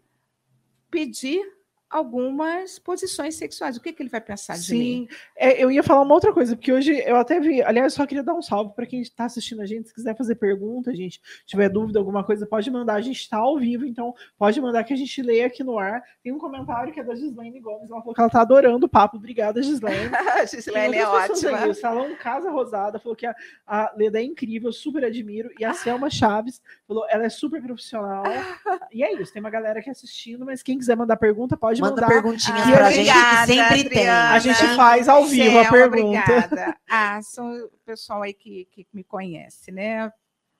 [0.89, 1.43] pedir
[1.92, 3.76] algumas posições sexuais.
[3.76, 5.08] O que, que ele vai pensar de mim?
[5.10, 8.06] Sim, É, eu ia falar uma outra coisa, porque hoje eu até vi, aliás, só
[8.06, 11.20] queria dar um salve para quem está assistindo a gente, se quiser fazer pergunta, gente,
[11.46, 14.94] tiver dúvida, alguma coisa, pode mandar, a gente está ao vivo, então pode mandar que
[14.94, 16.02] a gente leia aqui no ar.
[16.24, 18.89] Tem um comentário que é da Gislaine Gomes, ela falou que ela está adorando o
[18.89, 20.10] papo, obrigada, Gislaine.
[20.50, 21.58] Gislaine é ótima.
[21.58, 23.36] aí, O Salão Casa Rosada falou que a,
[23.68, 25.50] a Leda é incrível, super admiro.
[25.60, 28.24] E a Selma Chaves falou, ela é super profissional.
[28.94, 32.02] E é isso, tem uma galera aqui assistindo, mas quem quiser mandar pergunta, pode Manda
[32.02, 32.08] mandar.
[32.08, 34.08] perguntinhas Ah, pra gente, que obrigada, sempre tem.
[34.10, 34.32] Adriana.
[34.32, 36.20] A gente faz ao vivo a Selma, pergunta.
[36.20, 36.78] Obrigada.
[36.90, 40.12] Ah, são o pessoal aí que, que me conhece, né?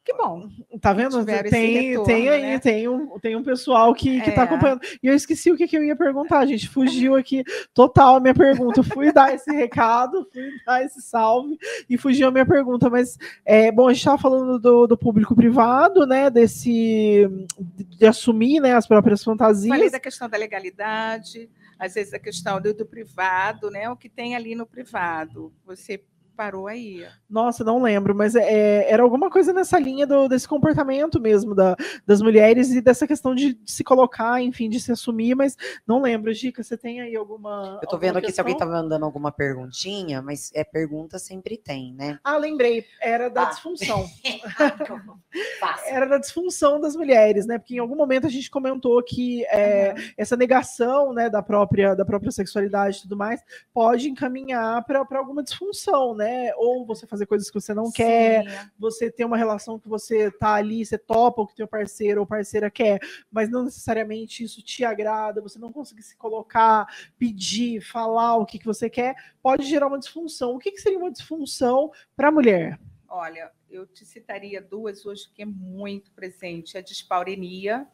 [0.04, 0.50] Que bom.
[0.82, 1.24] Tá vendo?
[1.24, 2.60] Tem, retorno, tem aí, né?
[2.60, 4.46] tem, um, tem um pessoal que, que tá É.
[4.46, 4.82] acompanhando.
[5.02, 6.68] E eu esqueci o que, que eu ia perguntar, gente.
[6.68, 8.80] Fugiu aqui total a minha pergunta.
[8.80, 11.56] Eu fui dar esse recado, fui dar esse salve
[11.88, 12.90] e fugiu a minha pergunta.
[12.90, 16.32] Mas, é, bom, a gente estava falando do, do público privado, né?
[16.32, 17.30] Desse.
[17.60, 19.70] de assumir né, as próprias fantasias.
[19.70, 21.48] Falei da questão da legalidade,
[21.78, 23.88] às vezes a questão do, do privado, né?
[23.88, 25.54] O que tem ali no privado.
[25.64, 26.04] Você
[26.36, 27.06] parou aí.
[27.30, 31.76] Nossa, não lembro, mas é, era alguma coisa nessa linha do- desse comportamento mesmo da-
[32.06, 35.56] das mulheres e dessa questão de, de se colocar, enfim, de se assumir, mas
[35.86, 36.34] não lembro.
[36.34, 37.80] Gica, você tem aí alguma.
[37.82, 38.82] Eu tô alguma vendo aqui se alguém tá questão?
[38.84, 42.20] mandando alguma perguntinha, mas é pergunta sempre tem, né?
[42.24, 43.46] Ah, lembrei, era da Ah.
[43.46, 44.06] disfunção.
[45.60, 45.94] Fácil.
[45.94, 47.58] Era da disfunção das mulheres, né?
[47.58, 52.04] Porque em algum momento a gente comentou que é, essa negação né, da, própria, da
[52.06, 53.42] própria sexualidade e tudo mais
[53.74, 56.31] pode encaminhar para alguma disfunção, né?
[56.58, 58.70] Ou você fazer coisas que você não quer, Sim.
[58.78, 62.28] você ter uma relação que você tá ali, você topa o que teu parceiro ou
[62.28, 63.00] parceira quer,
[63.32, 66.86] mas não necessariamente isso te agrada, você não conseguir se colocar,
[67.18, 70.56] pedir, falar o que, que você quer, pode gerar uma disfunção.
[70.56, 72.80] O que, que seria uma disfunção para a mulher?
[73.08, 77.86] Olha, eu te citaria duas hoje que é muito presente: a dispaurenia,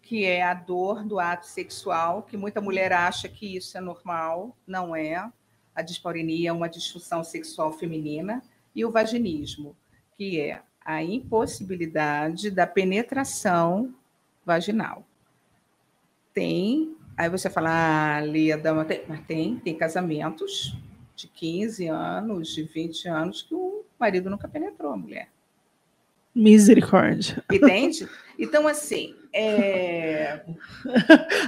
[0.00, 4.56] que é a dor do ato sexual, que muita mulher acha que isso é normal,
[4.66, 5.30] não é.
[5.74, 8.42] A dispareunia é uma disfunção sexual feminina
[8.74, 9.76] e o vaginismo,
[10.16, 13.94] que é a impossibilidade da penetração
[14.44, 15.06] vaginal.
[16.32, 20.76] Tem, aí você fala, ah, Leda, mas tem, mas tem, tem casamentos
[21.14, 25.28] de 15 anos, de 20 anos, que o marido nunca penetrou a mulher.
[26.34, 27.42] Misericórdia.
[27.50, 28.08] Entende?
[28.38, 29.14] Então, assim.
[29.32, 30.42] É...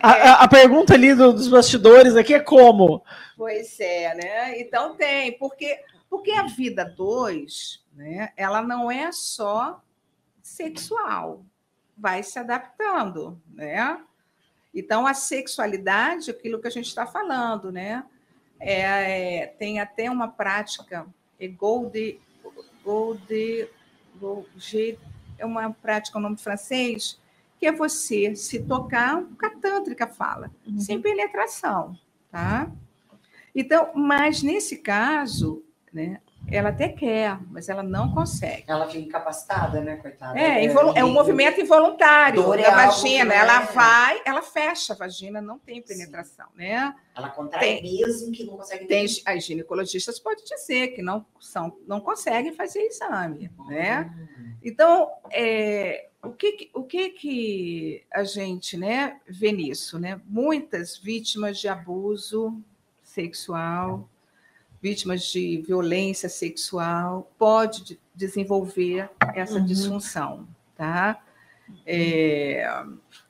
[0.02, 0.28] a, é...
[0.28, 3.02] a, pergunta ali do, dos bastidores aqui é como?
[3.36, 4.60] Pois é, né?
[4.60, 9.82] Então tem, porque, porque a vida dois, né, ela não é só
[10.40, 11.44] sexual,
[11.96, 14.00] vai se adaptando, né?
[14.74, 18.04] Então, a sexualidade, aquilo que a gente está falando, né?
[18.58, 21.06] É, é, tem até uma prática,
[21.38, 22.20] é Gold,
[22.82, 23.68] Gold
[25.38, 27.20] é uma prática, um nome francês,
[27.58, 30.80] que é você se tocar, o que a tântrica fala, uhum.
[30.80, 31.96] sem penetração,
[32.30, 32.70] tá?
[33.54, 35.62] Então, mas nesse caso,
[35.92, 38.64] né, ela até quer, mas ela não consegue.
[38.66, 40.38] Ela fica incapacitada, né, coitada?
[40.38, 43.32] É, é, é um movimento involuntário da é vagina.
[43.32, 46.58] Ela vai, ela fecha a vagina, não tem penetração, Sim.
[46.58, 46.94] né?
[47.14, 48.86] Ela contrai tem, mesmo que não consegue.
[48.86, 54.12] Tem, as ginecologistas podem dizer que não são, não conseguem fazer exame, né?
[54.38, 54.52] Hum.
[54.62, 60.20] Então, é, o que, o que que a gente, né, vê nisso, né?
[60.26, 62.60] Muitas vítimas de abuso
[63.02, 64.08] sexual
[64.82, 69.64] vítimas de violência sexual, pode desenvolver essa uhum.
[69.64, 71.22] disfunção, tá?
[71.86, 72.68] É,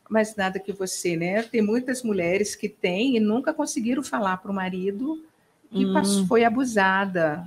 [0.08, 1.42] mas nada que você, né?
[1.42, 5.22] Tem muitas mulheres que têm e nunca conseguiram falar para o marido
[5.70, 5.92] que uhum.
[5.92, 7.46] passou, foi abusada.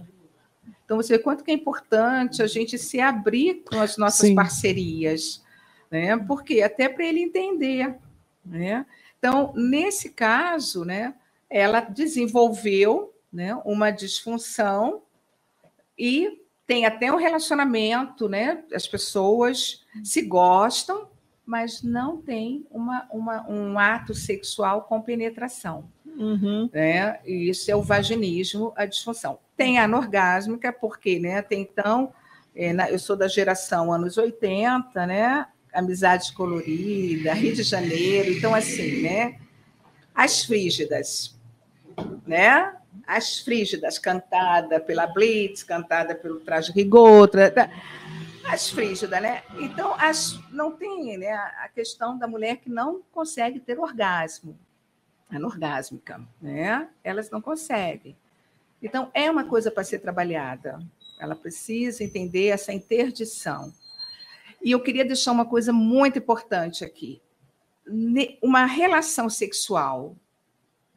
[0.86, 4.36] Então, você vê quanto que é importante a gente se abrir com as nossas Sim.
[4.36, 5.44] parcerias,
[5.90, 6.16] né?
[6.16, 7.96] Porque até para ele entender,
[8.46, 8.86] né?
[9.18, 11.16] Então, nesse caso, né,
[11.50, 15.04] ela desenvolveu né, uma disfunção
[15.98, 18.64] e tem até um relacionamento, né?
[18.74, 21.08] As pessoas se gostam,
[21.46, 25.88] mas não tem uma, uma um ato sexual com penetração.
[26.18, 26.70] Uhum.
[26.74, 27.20] Né?
[27.26, 29.38] E isso é o vaginismo, a disfunção.
[29.56, 32.12] Tem a anorgásmica, porque né, até então,
[32.56, 35.46] é, na, eu sou da geração anos 80, né?
[35.72, 39.40] Amizade colorida, Rio de Janeiro, então assim, né?
[40.16, 41.38] As frígidas,
[42.26, 42.74] né?
[43.06, 47.30] As Frígidas, cantada pela Blitz, cantada pelo Traje Rigor,
[48.48, 49.44] as Frígidas, né?
[49.60, 54.58] Então, as, não tem né, a questão da mulher que não consegue ter orgasmo,
[55.30, 56.88] anorgásmica, né?
[57.04, 58.16] Elas não conseguem.
[58.82, 60.80] Então, é uma coisa para ser trabalhada.
[61.20, 63.74] Ela precisa entender essa interdição.
[64.62, 67.22] E eu queria deixar uma coisa muito importante aqui.
[68.42, 70.16] Uma relação sexual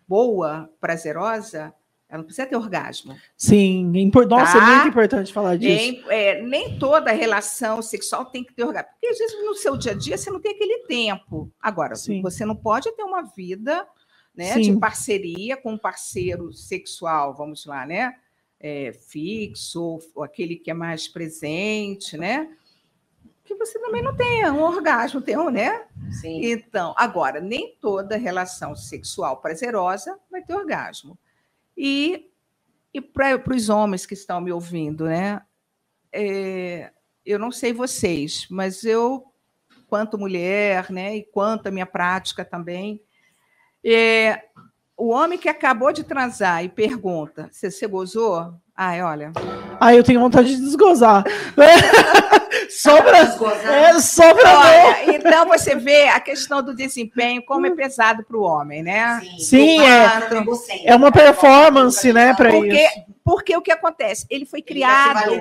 [0.09, 1.75] boa, prazerosa,
[2.09, 3.15] ela não precisa ter orgasmo.
[3.37, 4.67] Sim, é nossa, é tá?
[4.67, 5.77] é muito importante falar disso.
[5.77, 8.91] Nem, é, nem toda relação sexual tem que ter orgasmo.
[8.93, 11.53] Porque às vezes no seu dia a dia você não tem aquele tempo.
[11.61, 12.23] Agora, Sim.
[12.23, 13.87] você não pode ter uma vida
[14.35, 18.15] né, de parceria com um parceiro sexual, vamos lá, né?
[18.59, 22.49] É, fixo, ou aquele que é mais presente, né?
[23.45, 25.87] Que você também não tenha um orgasmo, tem um, né?
[26.11, 26.41] Sim.
[26.43, 31.19] Então, agora, nem toda relação sexual prazerosa vai ter orgasmo.
[31.79, 32.29] E,
[32.93, 35.41] e para os homens que estão me ouvindo, né?
[36.13, 36.91] É,
[37.25, 39.25] eu não sei vocês, mas eu,
[39.87, 43.01] quanto mulher, né, e quanto a minha prática também,
[43.85, 44.43] é,
[44.97, 48.55] o homem que acabou de transar e pergunta: você, gozou?
[48.75, 49.33] Ai, olha.
[49.79, 51.25] Ai, eu tenho vontade de desgozar.
[52.69, 53.19] sobra.
[53.19, 58.43] É, sobra olha, então você vê a questão do desempenho, como é pesado para o
[58.43, 59.21] homem, né?
[59.21, 63.09] Sim, Sim é, é uma performance, né, para isso.
[63.29, 64.25] Porque o que acontece?
[64.31, 65.31] Ele foi criado.
[65.31, 65.41] Ele,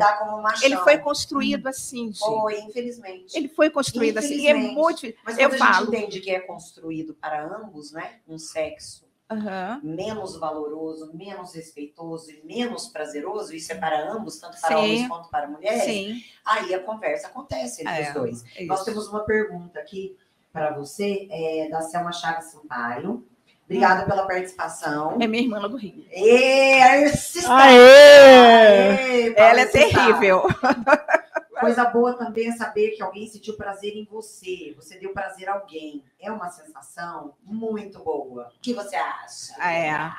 [0.61, 2.19] ele foi construído assim, gente.
[2.19, 3.38] Foi, infelizmente.
[3.38, 4.41] Ele foi construído assim.
[4.41, 5.07] E é muito.
[5.23, 5.86] Mas eu a falo.
[5.86, 8.15] gente entende que é construído para ambos, né?
[8.28, 9.80] Um sexo uhum.
[9.84, 14.75] menos valoroso, menos respeitoso e menos prazeroso, isso é para ambos, tanto para Sim.
[14.75, 16.21] homens quanto para mulheres, Sim.
[16.45, 18.43] aí a conversa acontece entre é, os dois.
[18.55, 20.15] É Nós temos uma pergunta aqui
[20.51, 23.25] para você, é, da Selma Chagas Sampaio.
[23.65, 25.17] Obrigada pela participação.
[25.19, 26.05] É minha irmã lá do Rio.
[26.09, 27.11] Ê, Aê!
[27.49, 29.34] Aê!
[29.36, 30.43] Ela é terrível.
[31.59, 34.73] Coisa boa também é saber que alguém sentiu prazer em você.
[34.75, 36.03] Você deu prazer a alguém.
[36.19, 38.51] É uma sensação muito boa.
[38.55, 39.53] O que você acha?
[39.63, 40.11] É,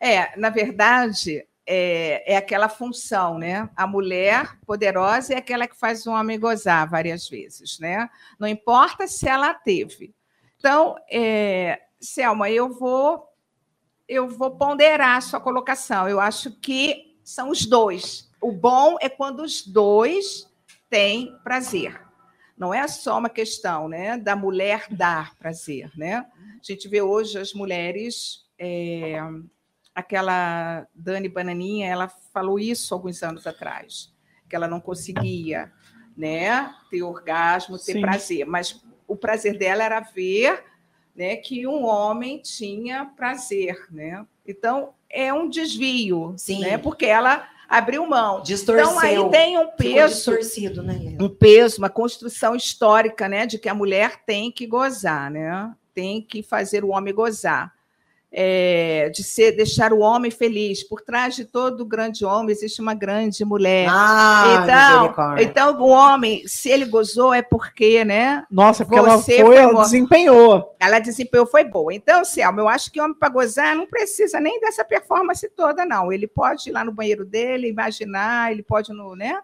[0.00, 3.70] é na verdade, é, é aquela função, né?
[3.76, 8.08] A mulher poderosa é aquela que faz o homem gozar várias vezes, né?
[8.38, 10.14] Não importa se ela teve.
[10.58, 13.28] Então, é, Selma, eu vou
[14.08, 16.08] eu vou ponderar a sua colocação.
[16.08, 18.28] Eu acho que são os dois.
[18.40, 20.49] O bom é quando os dois
[20.90, 21.98] têm prazer.
[22.58, 25.90] Não é só uma questão né, da mulher dar prazer.
[25.96, 26.16] Né?
[26.16, 28.44] A gente vê hoje as mulheres.
[28.58, 29.18] É,
[29.94, 34.12] aquela Dani Bananinha, ela falou isso alguns anos atrás,
[34.48, 35.72] que ela não conseguia
[36.16, 38.00] né, ter orgasmo, ter Sim.
[38.02, 40.64] prazer, mas o prazer dela era ver
[41.14, 44.26] né, que um homem tinha prazer, né?
[44.46, 46.60] Então é um desvio, Sim.
[46.60, 46.78] né?
[46.78, 48.42] Porque ela abriu mão.
[48.42, 48.84] Distorceu.
[48.84, 50.32] Então aí tem um peso,
[50.82, 55.72] né, um peso, uma construção histórica, né, de que a mulher tem que gozar, né?
[55.94, 57.72] Tem que fazer o homem gozar
[58.32, 60.84] é, de ser, deixar o homem feliz.
[60.84, 63.88] Por trás de todo grande homem existe uma grande mulher.
[63.90, 68.44] Ah, então, então, o homem, se ele gozou, é porque, né?
[68.50, 70.76] Nossa, porque ela foi, foi ela desempenhou.
[70.78, 71.92] Ela desempenhou, foi boa.
[71.92, 76.12] Então, Selma, eu acho que homem para gozar não precisa nem dessa performance toda, não.
[76.12, 79.40] Ele pode ir lá no banheiro dele, imaginar, ele pode no, né?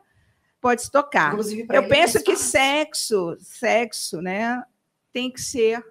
[0.60, 1.36] Pode se tocar.
[1.72, 4.62] Eu penso que sexo, sexo, né?
[5.12, 5.82] Tem que ser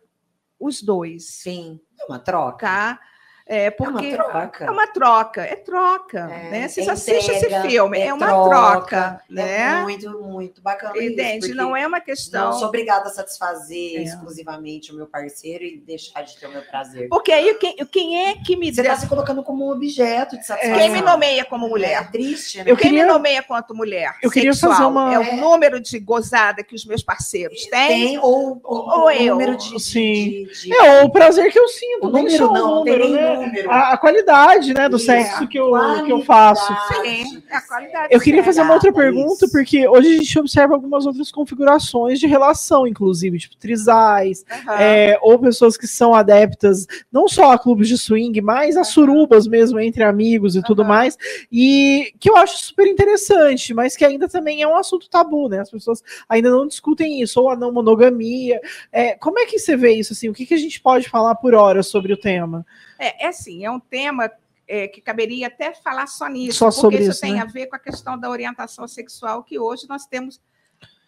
[0.60, 1.30] os dois.
[1.30, 1.80] Sim.
[2.00, 2.68] É uma troca.
[2.68, 3.00] Tá?
[3.48, 4.66] É, porque é uma troca.
[4.66, 6.20] É uma troca, é troca.
[6.20, 6.68] É, né?
[6.68, 8.50] Vocês assistem esse filme, é, é uma troca.
[8.50, 9.62] troca é né?
[9.62, 10.98] É muito, muito bacana.
[10.98, 11.46] Entende?
[11.46, 12.46] Isso, não é uma questão.
[12.46, 14.04] Não sou obrigada a satisfazer é.
[14.04, 17.08] exclusivamente o meu parceiro e deixar de ter o meu prazer.
[17.08, 18.74] Porque aí quem, quem é que me.
[18.74, 20.80] Você está se colocando como um objeto de satisfação.
[20.80, 22.02] Quem me nomeia como mulher?
[22.02, 22.64] É triste, né?
[22.66, 23.06] Eu quem queria...
[23.06, 24.16] me nomeia quanto mulher?
[24.24, 25.14] Eu queria sexual, fazer uma.
[25.14, 28.08] É o número de gozada que os meus parceiros têm?
[28.08, 29.34] Tem, ou, ou, ou, ou eu.
[29.36, 29.80] número de.
[29.80, 30.48] Sim.
[30.48, 30.74] De, de...
[30.74, 32.08] É, o prazer que eu sinto.
[32.08, 33.35] O número não, número, tem né?
[33.36, 33.72] Número.
[33.72, 35.72] A, a, qualidade, né, do Isso, sexo que eu,
[36.06, 36.74] que eu faço.
[37.02, 38.08] Sim, a qualidade.
[38.14, 42.28] Eu queria fazer uma outra pergunta, porque hoje a gente observa algumas outras configurações de
[42.28, 44.74] relação, inclusive, tipo trisais, uhum.
[44.74, 49.48] é, ou pessoas que são adeptas não só a clubes de swing, mas a surubas
[49.48, 50.64] mesmo entre amigos e uhum.
[50.64, 51.18] tudo mais,
[51.52, 55.60] e que eu acho super interessante, mas que ainda também é um assunto tabu, né?
[55.60, 58.60] As pessoas ainda não discutem isso, ou a não monogamia.
[58.92, 60.14] É, como é que você vê isso?
[60.14, 62.66] Assim, o que, que a gente pode falar por hora sobre o tema?
[63.00, 64.32] É, é assim, é um tema
[64.68, 67.42] é, que caberia até falar só nisso, só porque isso, isso tem né?
[67.42, 70.42] a ver com a questão da orientação sexual, que hoje nós temos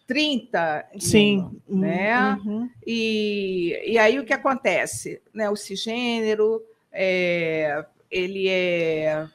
[0.06, 0.88] 30.
[0.98, 1.60] Sim.
[1.68, 2.34] Né?
[2.44, 2.70] Uhum.
[2.86, 5.20] E, e aí o que acontece?
[5.34, 5.50] Né?
[5.50, 9.28] O cisgênero, é, ele é,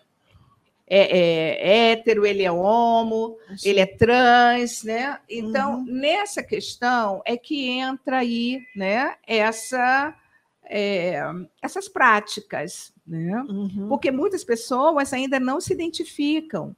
[0.87, 3.69] é, é, hétero, ele é homo, Sim.
[3.69, 5.19] ele é trans, né?
[5.29, 5.85] Então, uhum.
[5.85, 10.15] nessa questão é que entra aí né, essa
[10.65, 11.21] é,
[11.61, 13.43] essas práticas, né?
[13.49, 13.87] Uhum.
[13.89, 16.75] Porque muitas pessoas ainda não se identificam.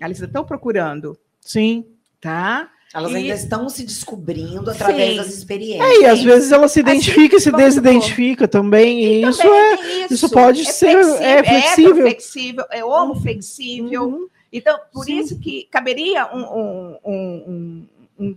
[0.00, 1.18] Elas estão procurando.
[1.40, 1.86] Sim.
[2.20, 2.70] Tá?
[2.94, 3.16] Elas e...
[3.16, 5.16] ainda estão se descobrindo através Sim.
[5.16, 5.90] das experiências.
[5.90, 9.42] É, e às vezes ela se identifica assim, e se desidentifica também, e, e isso
[9.42, 10.14] é isso.
[10.14, 14.02] isso pode é ser flexível, é flexível, é flexível, é homoflexível.
[14.04, 14.28] Uhum.
[14.52, 15.18] Então, por Sim.
[15.18, 18.36] isso que caberia um, um, um, um, um,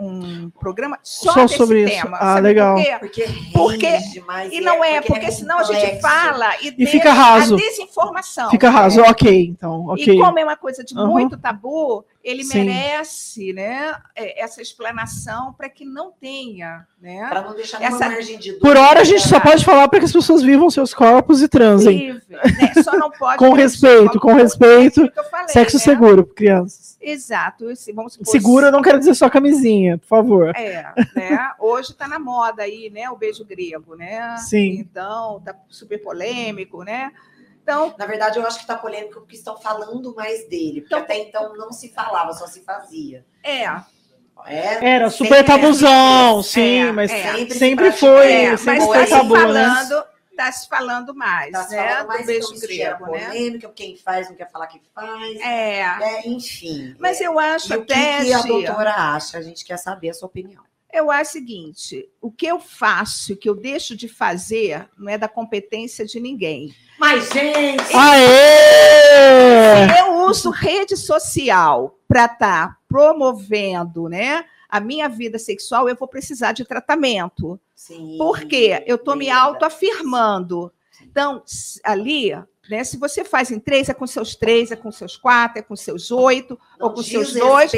[0.00, 2.16] um, programa só, só sobre tema.
[2.16, 2.24] Isso.
[2.24, 2.76] Ah, legal.
[2.76, 6.74] Por porque, porque demais, e não é, porque, porque é senão a gente fala e,
[6.78, 7.54] e fica raso.
[7.54, 8.50] a desinformação.
[8.50, 9.10] Fica raso, é.
[9.10, 10.14] ok, então, ok.
[10.14, 11.08] E como é uma coisa de uhum.
[11.08, 12.64] muito tabu, ele Sim.
[12.64, 17.24] merece, né, é, essa explanação para que não tenha, né?
[17.28, 18.68] Para não deixar essa margem de dúvida.
[18.68, 21.46] Por hora a gente só pode falar para que as pessoas vivam seus corpos e
[21.46, 22.14] transem.
[22.14, 22.82] Vive, né?
[22.82, 23.38] Só não pode.
[23.38, 25.08] com respeito, com respeito.
[25.30, 25.84] Falei, sexo né?
[25.84, 26.98] seguro para crianças.
[27.00, 27.66] Exato.
[27.94, 30.48] Vamos supor, Segura não quero dizer só camisinha, por favor.
[30.56, 31.52] É, né?
[31.60, 33.08] Hoje está na moda aí, né?
[33.08, 34.36] O beijo grego, né?
[34.38, 34.80] Sim.
[34.80, 37.12] Então, tá super polêmico, né?
[37.66, 41.00] Então, na verdade, eu acho que está polêmico porque estão falando mais dele, porque então,
[41.00, 43.26] até então não se falava, só se fazia.
[43.42, 43.64] É.
[44.46, 49.06] é Era super tabuzão, sim, é, mas é, sempre, sempre foi, é, sempre mas foi
[49.06, 49.40] tá tabu, né?
[49.40, 51.88] falando, está se falando mais, tá né?
[51.88, 53.26] Falando mais, do beijo então, grego, né?
[53.26, 55.40] polêmica, quem faz não quer falar que faz.
[55.40, 55.80] É.
[55.80, 56.94] é enfim.
[57.00, 57.26] Mas é.
[57.26, 57.82] eu acho e até.
[57.82, 59.38] O que, que a doutora acha?
[59.38, 60.62] A gente quer saber a sua opinião.
[60.92, 65.10] Eu acho o seguinte: o que eu faço, o que eu deixo de fazer, não
[65.10, 66.72] é da competência de ninguém.
[67.08, 67.94] Mas, gente!
[67.94, 70.00] Aê!
[70.00, 74.44] Eu uso rede social para estar tá promovendo, né?
[74.68, 77.60] A minha vida sexual, eu vou precisar de tratamento.
[77.76, 78.16] Sim.
[78.18, 78.82] Por quê?
[78.88, 80.72] Eu estou me autoafirmando.
[81.00, 81.44] Então,
[81.84, 82.32] ali,
[82.68, 85.62] né, se você faz em três, é com seus três, é com seus quatro, é
[85.62, 87.70] com seus oito, Não ou com seus dois.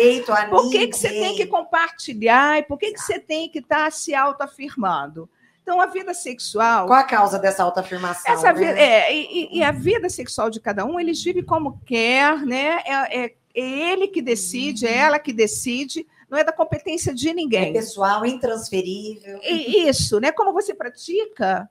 [0.49, 3.85] Por que, que você tem que compartilhar e por que, que você tem que estar
[3.85, 5.29] tá se autoafirmando?
[5.69, 6.87] Então, a vida sexual.
[6.87, 8.33] Qual a causa dessa autoafirmação?
[8.33, 8.59] Essa né?
[8.59, 12.81] vida, é, e, e, a vida sexual de cada um, eles vivem como quer, né?
[12.87, 13.61] É, é, é
[13.93, 17.71] ele que decide, é ela que decide, não é da competência de É ninguém.
[17.75, 19.41] pessoal, intransferível.
[19.43, 20.33] E isso, né?
[20.33, 21.69] Como você pratica,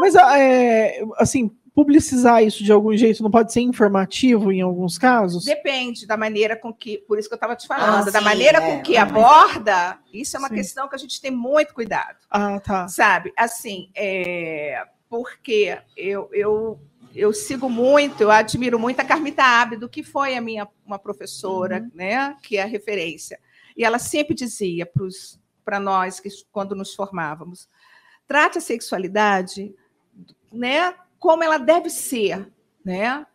[0.00, 5.44] Mas, é, assim, publicizar isso de algum jeito não pode ser informativo em alguns casos?
[5.44, 8.24] depende da maneira com que, por isso que eu estava te falando, Ah, da sim,
[8.24, 10.56] maneira é, com que mas- aborda, isso é uma Sim.
[10.56, 12.18] questão que a gente tem muito cuidado.
[12.28, 12.88] Ah, tá.
[12.88, 13.32] sabe?
[13.36, 16.80] Assim, é, porque eu, eu,
[17.14, 21.88] eu sigo muito, eu admiro muito a Carmita Ábido, que foi a minha uma professora,
[21.94, 22.36] né?
[22.42, 23.38] Que é a referência.
[23.76, 24.90] E ela sempre dizia
[25.64, 27.68] para nós que quando nos formávamos,
[28.26, 29.72] trate a sexualidade,
[30.52, 30.92] né?
[31.18, 32.50] Como ela deve ser,
[32.84, 33.26] né?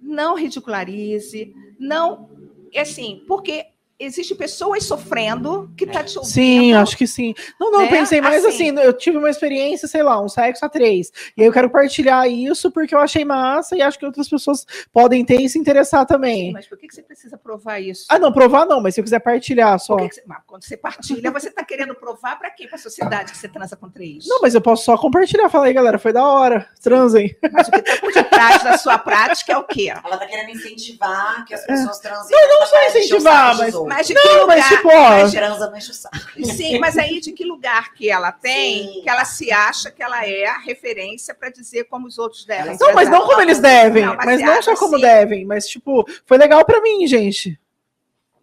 [0.00, 2.30] Não ridicularize, não,
[2.76, 3.66] assim, porque
[4.00, 6.32] existem pessoas sofrendo que tá te ouvindo.
[6.32, 7.34] Sim, acho que sim.
[7.60, 7.98] Não, não, eu Né?
[7.98, 11.12] pensei mais Assim- assim, eu tive uma experiência, sei lá, um sexo a três.
[11.36, 14.66] E aí eu quero partilhar isso porque eu achei massa e acho que outras pessoas
[14.92, 16.52] podem ter e se interessar também.
[16.52, 18.06] Mas por que que você precisa provar isso?
[18.08, 19.96] Ah, não, provar não, mas se eu quiser partilhar só.
[19.96, 22.66] Por que que você- mas quando você partilha, você está querendo provar para quê?
[22.66, 24.24] Para a sociedade que você transa com três?
[24.26, 25.48] Não, mas eu posso só compartilhar.
[25.50, 26.66] Fala aí, galera, foi da hora.
[26.82, 27.36] Transem.
[27.52, 29.92] Mas o que está por detrás da sua prática é o quê?
[30.04, 32.30] Ela tá querendo incentivar que as pessoas transem.
[32.36, 33.74] Não, não pra só incentivar, mas-.
[33.94, 34.46] Mas de Não, que lugar?
[34.46, 36.16] mas tipo, Mas transa, não enche o saco.
[36.44, 39.00] Sim, mas aí de que lugar que ela tem, Sim.
[39.02, 42.76] que ela se acha que ela é a referência para dizer como os outros devem.
[42.80, 45.04] Não, mas não como eles devem, Não, mas mas não acha só como assim?
[45.04, 47.58] devem, mas tipo, foi legal pra mim, gente.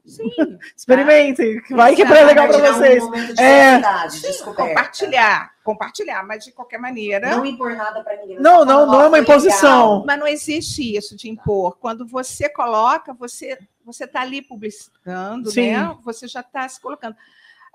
[0.05, 0.31] Sim,
[0.75, 3.03] Experimentem, vai que é legal um vocês.
[3.35, 3.81] de É.
[4.21, 4.53] descoberta.
[4.69, 7.35] compartilhar, compartilhar, mas de qualquer maneira.
[7.35, 8.39] Não impor nada pra ninguém.
[8.39, 9.95] Não, não, não é uma imposição.
[9.95, 10.05] legal.
[10.05, 11.77] Mas não existe isso de impor.
[11.77, 15.73] Quando você coloca, você você está ali publicitando, Sim.
[15.73, 15.97] né?
[16.03, 17.17] Você já está se colocando.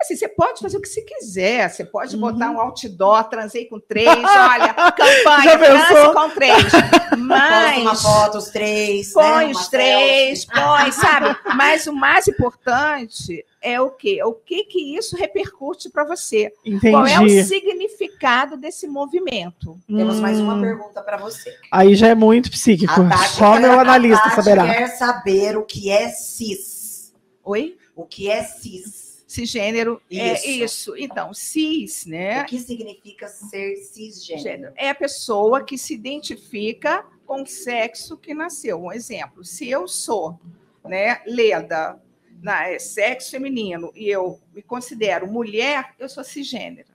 [0.03, 1.69] Assim, você pode fazer o que você quiser.
[1.69, 2.21] Você pode Uhum.
[2.21, 6.71] botar um outdoor, transei com três, olha, campanha, transe com três.
[6.71, 9.13] Posta uma Mas foto, os três.
[9.13, 10.61] põe né, os uma três, selfie.
[10.61, 11.37] põe, sabe?
[11.55, 14.21] Mas o mais importante é o quê?
[14.23, 16.51] O que que isso repercute para você?
[16.81, 17.43] Qual é o Entendi.
[17.45, 19.77] significado desse movimento?
[19.87, 21.55] Temos mais uma Hum, pergunta pra você.
[21.71, 22.93] Aí já é muito psíquico.
[23.09, 24.65] Tati Só meu analista saberá.
[24.65, 27.13] quer saber o que é cis.
[27.43, 27.77] Oi?
[27.95, 29.12] O que é cis?
[29.33, 30.47] Cisgênero é Isso.
[30.47, 30.95] isso.
[30.95, 32.43] Então, cis, né?
[32.43, 34.43] O que significa ser cisgênero?
[34.43, 38.79] Gênero é a pessoa que se identifica com o sexo que nasceu.
[38.79, 40.39] Um exemplo, se eu sou,
[40.85, 41.99] né, Leda,
[42.43, 46.89] na, é, sexo feminino, e eu me considero mulher, eu sou cisgênero.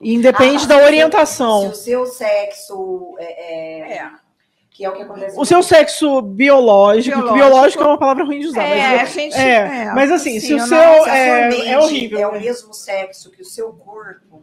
[0.00, 1.62] Independe Ah, da orientação.
[1.62, 4.10] Se o seu sexo é, é- É,
[4.78, 5.34] que é o que acontece.
[5.36, 7.34] O seu sexo biológico, que Biológico.
[7.50, 10.54] biológico é uma palavra ruim de usar, é, a mas, gente, é, mas assim, se
[10.54, 12.18] o eu seu não- Se a é, mente é horrível.
[12.20, 14.40] É o mesmo sexo que o seu corpo.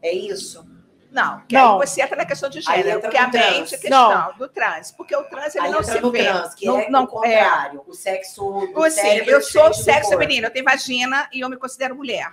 [0.00, 0.64] É isso?
[1.10, 1.80] Não, que Não.
[1.80, 3.50] aí você entra na questão de gênero, porque a no trans.
[3.56, 6.22] mente é questão do trans, porque o trans ele Aí não se vê.
[6.24, 7.82] trans, que não, é não, o contrário.
[7.88, 11.48] O sexo do Assim, cérebro eu é sou sexo feminino, eu tenho vagina e eu
[11.50, 12.28] me considero mulher.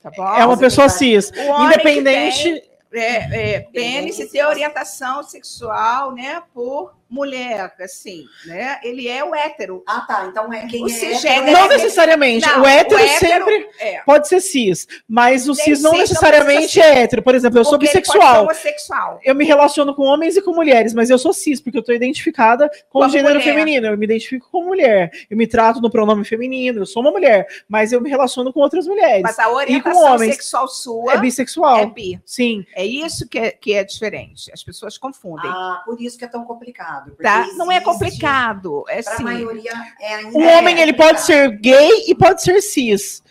[0.00, 0.22] Tá bom?
[0.28, 1.32] É uma Você pessoa cis.
[1.36, 2.70] O homem que Independente.
[2.96, 8.80] É, é, pênis e ter orientação sexual, né, por mulher, assim, né?
[8.82, 9.82] Ele é o hétero.
[9.86, 10.26] Ah, tá.
[10.26, 12.46] Então é quem O é cisgênero Não é aquele- necessariamente.
[12.48, 14.00] Não, o hétero o hétero- sempre É.
[14.04, 17.22] pode ser cis, mas o cis não cis não necessariamente precisa é hétero.
[17.22, 18.42] Por exemplo, eu sou Porque ser bissexual.
[18.44, 19.20] homossexual.
[19.24, 21.92] Eu me relaciono com homens e com mulheres, mas eu sou cis, porque eu tô
[21.92, 23.44] identificada com o gênero mulher.
[23.44, 23.86] feminino.
[23.86, 25.10] Eu me identifico como mulher.
[25.30, 28.60] Eu me trato no pronome feminino, eu sou uma mulher, mas eu me relaciono com
[28.60, 29.22] outras mulheres.
[29.22, 30.34] Mas a orientação homens.
[30.34, 31.78] sexual sua é bissexual.
[31.78, 32.20] é bi.
[32.24, 32.64] Sim.
[32.74, 34.50] É isso que é, que é diferente.
[34.52, 35.50] As pessoas confundem.
[35.50, 36.95] Ah, por isso que é tão complicado.
[37.04, 37.46] Porque tá?
[37.54, 38.84] Não é complicado.
[38.88, 39.22] É Pra assim.
[39.22, 40.38] maioria é ainda.
[40.38, 41.50] Um é homem ele pode complicado.
[41.50, 43.22] ser gay e pode ser cis.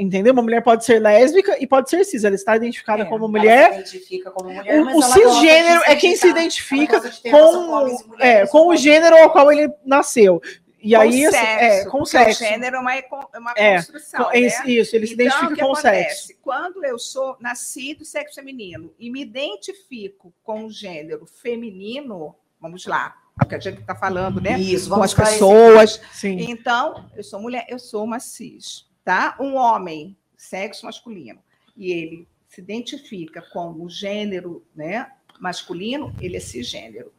[0.00, 0.32] Entendeu?
[0.32, 2.22] Uma mulher pode ser lésbica e pode ser cis.
[2.22, 3.72] Ela está identificada É, como Ela mulher.
[3.72, 8.68] se identifica como mulher, O, mas o cisgênero é quem se identifica com, é, com
[8.68, 10.40] o gênero ao qual ele nasceu.
[10.80, 12.44] E com aí, assim, sexo, é, com sexo.
[12.44, 13.04] O gênero é uma, é
[13.38, 14.24] uma É, construção.
[14.26, 14.38] Com- né?
[14.38, 16.26] isso, ele se Então, identifica o que com o acontece?
[16.28, 16.40] sexo.
[16.40, 22.86] Quando eu sou nasci do sexo feminino e me identifico com o gênero feminino, vamos
[22.86, 24.58] lá, é o que a gente está falando, né?
[24.58, 25.38] Isso, Com vamos as esclarecer.
[25.38, 26.00] pessoas.
[26.12, 26.36] Sim.
[26.50, 29.36] Então, eu sou mulher, eu sou uma cis, tá?
[29.40, 31.40] Um homem, sexo masculino,
[31.76, 37.12] e ele se identifica com o gênero, né, masculino, ele é cisgênero.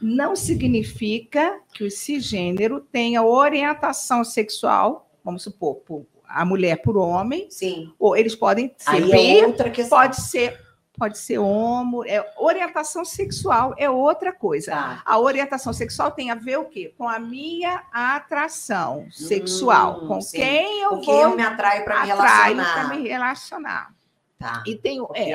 [0.00, 7.46] Não significa que o cisgênero tenha orientação sexual, vamos supor, por- a mulher por homem,
[7.50, 7.92] Sim.
[7.98, 9.98] ou eles podem ser Aí bi, é outra questão.
[9.98, 10.58] pode ser
[11.02, 14.70] pode ser homo, é, orientação sexual é outra coisa.
[14.70, 15.02] Tá.
[15.04, 16.94] A orientação sexual tem a ver o quê?
[16.96, 20.36] Com a minha atração sexual, Hum, com sim.
[20.36, 22.72] quem eu Com quem vou eu me atraio para me atraio relacionar.
[22.88, 23.90] para me relacionar.
[24.38, 24.62] Tá.
[24.64, 25.32] E tem, é,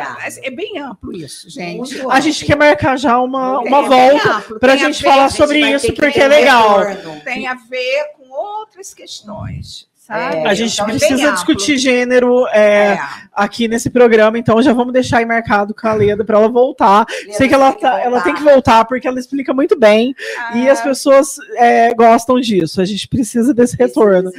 [0.47, 1.95] é bem amplo isso, gente.
[1.97, 5.59] Muito A gente quer marcar já uma, uma é volta tem a gente falar sobre
[5.59, 6.80] isso, porque é legal.
[6.80, 7.22] retorno.
[7.26, 9.89] Tem a ver com outras questões.
[10.08, 10.36] Sabe?
[10.38, 11.34] É, A gente então é precisa amplo.
[11.36, 12.99] discutir gênero é, É.
[13.34, 17.05] aqui nesse programa, então já vamos deixar aí marcado com a Leda para ela voltar.
[17.10, 18.86] Leda, Sei que ela, você tá, tem ela tem que voltar.
[18.86, 20.16] porque ela explica muito bem
[20.55, 22.82] e Ah, as pessoas é, gostam disso.
[22.82, 24.32] A gente precisa desse retorno.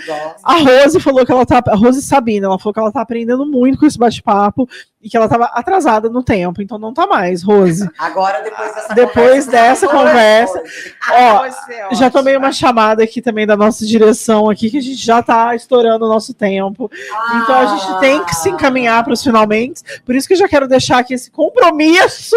[0.43, 1.63] A Rose falou que ela tá.
[1.69, 4.69] A Rose Sabina, ela falou que ela tá aprendendo muito com esse bate-papo
[5.01, 7.89] e que ela tava atrasada no tempo, então não tá mais, Rose.
[7.97, 10.63] Agora, depois dessa Depois conversa, dessa conversa.
[11.13, 14.97] Ó, é Já tomei uma chamada aqui também da nossa direção aqui, que a gente
[14.97, 16.91] já tá estourando o nosso tempo.
[17.43, 19.83] Então a gente tem que se encaminhar para os finalmente.
[20.05, 22.35] Por isso que eu já quero deixar aqui esse compromisso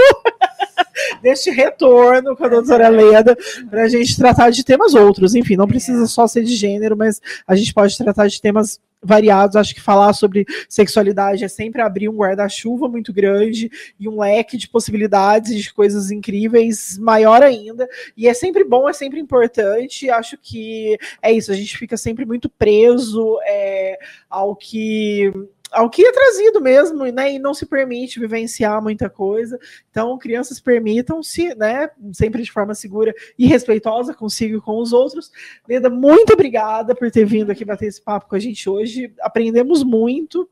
[1.22, 3.36] deste retorno com a doutora Leda,
[3.72, 5.34] para a gente tratar de temas outros.
[5.34, 9.56] Enfim, não precisa só ser de gênero, mas a gente pode tratar de temas variados.
[9.56, 14.58] Acho que falar sobre sexualidade é sempre abrir um guarda-chuva muito grande e um leque
[14.58, 17.88] de possibilidades de coisas incríveis maior ainda.
[18.16, 20.10] E é sempre bom, é sempre importante.
[20.10, 23.97] Acho que é isso, a gente fica sempre muito preso é,
[24.30, 25.32] ao que
[25.72, 27.34] ao que é trazido mesmo, né?
[27.34, 29.58] E não se permite vivenciar muita coisa.
[29.90, 31.90] Então, crianças permitam-se, né?
[32.12, 35.32] Sempre de forma segura e respeitosa consigo e com os outros.
[35.68, 39.14] Leda, muito obrigada por ter vindo aqui bater esse papo com a gente hoje.
[39.22, 40.50] Aprendemos muito.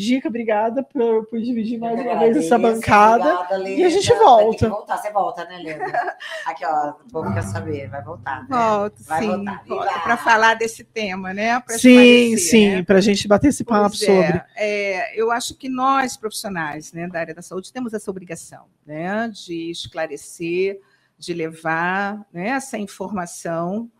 [0.00, 3.34] Gica, obrigada por, por dividir mais uma vez essa bancada.
[3.34, 4.68] obrigada, E a gente volta.
[4.68, 4.96] Voltar.
[4.98, 6.16] Você volta, né, Leda?
[6.46, 7.88] Aqui, ó, o povo quer saber.
[7.88, 8.42] Vai voltar.
[8.42, 8.46] Né?
[8.48, 9.44] Volto, Vai sim.
[9.64, 10.00] Viva!
[10.04, 11.58] para falar desse tema, né?
[11.58, 12.82] Pra Sim, sim, né?
[12.84, 14.42] para a gente bater esse papo Pois é, sobre.
[14.54, 19.28] é, eu acho que nós, profissionais né, da área da saúde, temos essa obrigação né,
[19.28, 20.78] de esclarecer,
[21.18, 23.90] de levar né, essa informação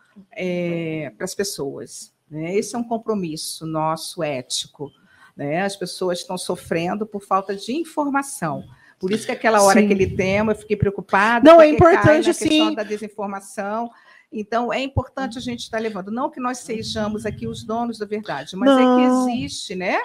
[1.17, 2.13] para as pessoas.
[2.31, 2.55] Né?
[2.55, 4.93] Esse é um compromisso nosso ético.
[5.39, 5.63] Né?
[5.63, 8.65] As pessoas estão sofrendo por falta de informação.
[8.99, 9.85] Por isso que aquela hora, Sim.
[9.87, 11.49] aquele tema, eu fiquei preocupada.
[11.49, 12.75] Não, é importante, questão sim.
[12.75, 13.89] da desinformação.
[14.33, 16.11] Então, é importante a gente estar levando.
[16.11, 19.27] Não que nós sejamos aqui os donos da verdade, mas é Não.
[19.27, 20.03] que existe, né?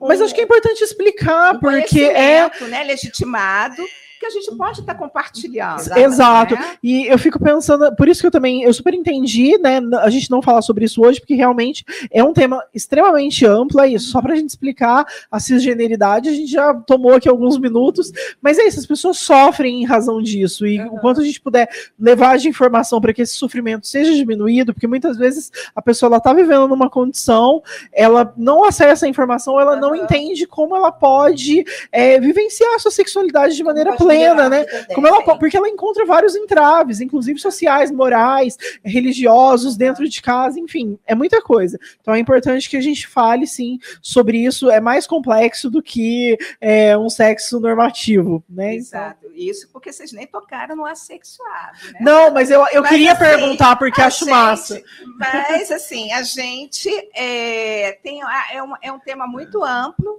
[0.00, 2.48] Mas um- acho que é importante explicar, um porque é.
[2.66, 3.84] né, legitimado
[4.20, 5.80] que a gente pode estar compartilhando.
[5.80, 6.06] Exatamente.
[6.06, 6.54] Exato.
[6.54, 6.76] né?
[6.82, 9.80] E eu fico pensando, por isso que eu também, eu super entendi, né?
[10.02, 13.88] A gente não falar sobre isso hoje, porque realmente é um tema extremamente amplo, é
[13.88, 14.10] isso.
[14.10, 18.12] Só para a gente explicar a cisgeneridade, a gente já tomou aqui alguns minutos,
[18.42, 20.66] mas é isso, as pessoas sofrem em razão disso.
[20.66, 21.68] E o quanto a gente puder
[21.98, 26.20] levar de informação para que esse sofrimento seja diminuído, porque muitas vezes a pessoa ela
[26.20, 30.04] tá vivendo numa condição, ela não acessa a informação, ela não Aham.
[30.04, 34.64] entende como ela pode é, vivenciar a sua sexualidade de maneira Pode plena, né?
[34.94, 40.98] Como ela, porque ela encontra vários entraves, inclusive sociais, morais, religiosos, dentro de casa, enfim,
[41.06, 41.78] é muita coisa.
[42.00, 44.70] Então é importante que a gente fale, sim, sobre isso.
[44.70, 48.74] É mais complexo do que é, um sexo normativo, né?
[48.74, 49.30] Então- Exato.
[49.34, 51.98] Isso porque vocês nem tocaram no assexuado, né?
[52.00, 54.82] Não, mas eu, eu Mas, queria assim, perguntar, porque acho gente- massa.
[55.18, 58.20] Mas, assim, a gente é, tem,
[58.52, 60.18] é, um, é um tema muito amplo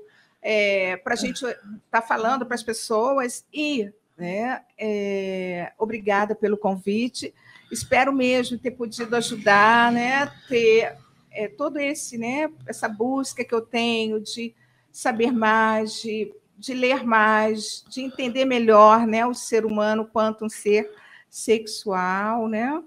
[1.03, 7.33] para a gente estar falando para as pessoas e né, é, obrigada pelo convite.
[7.71, 10.95] Espero mesmo ter podido ajudar, né, ter
[11.31, 14.53] é, todo esse, né, essa busca que eu tenho de
[14.91, 20.49] saber mais, de, de ler mais, de entender melhor, né, o ser humano quanto um
[20.49, 20.91] ser
[21.29, 22.83] sexual, né?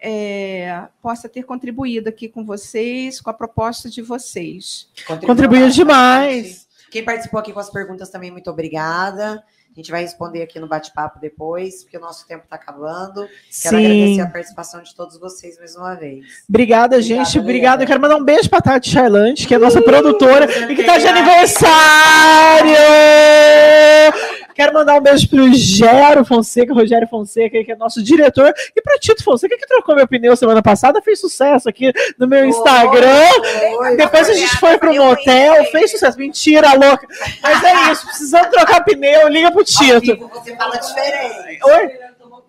[0.00, 4.88] é, possa ter contribuído aqui com vocês, com a proposta de vocês.
[5.06, 5.74] Contribuiu bastante.
[5.74, 6.67] demais.
[6.90, 9.44] Quem participou aqui com as perguntas também, muito obrigada.
[9.70, 13.28] A gente vai responder aqui no bate-papo depois, porque o nosso tempo está acabando.
[13.62, 14.20] Quero agradecer Sim.
[14.20, 16.24] a participação de todos vocês mais uma vez.
[16.48, 17.38] Obrigada, gente.
[17.38, 17.84] Obrigada.
[17.84, 20.82] Eu quero mandar um beijo pra Tati Charlante, que é a nossa produtora e que
[20.82, 21.68] tá de aniversário!
[24.58, 28.98] Quero mandar um beijo pro Gero Fonseca, Rogério Fonseca, que é nosso diretor, e pro
[28.98, 33.28] Tito Fonseca, que trocou meu pneu semana passada, fez sucesso aqui no meu Instagram.
[33.78, 35.70] Oi, Depois a gente foi pro motel, conheci.
[35.70, 36.18] fez sucesso.
[36.18, 37.06] Mentira, louca.
[37.40, 40.00] Mas é isso, precisando trocar pneu, liga pro Tito.
[40.00, 41.60] vivo você fala diferente.
[41.64, 41.90] Oi?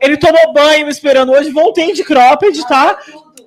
[0.01, 2.97] Ele tomou banho me esperando hoje, voltei de cropped, tá?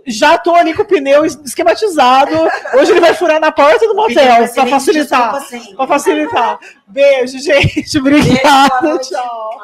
[0.07, 2.33] já tô ali com o pneu esquematizado.
[2.75, 5.47] Hoje ele vai furar na porta do motel para facilitar.
[5.77, 6.59] Para facilitar.
[6.87, 7.99] Beijo, gente.
[7.99, 8.99] Obrigada.
[8.99, 9.63] Tchau.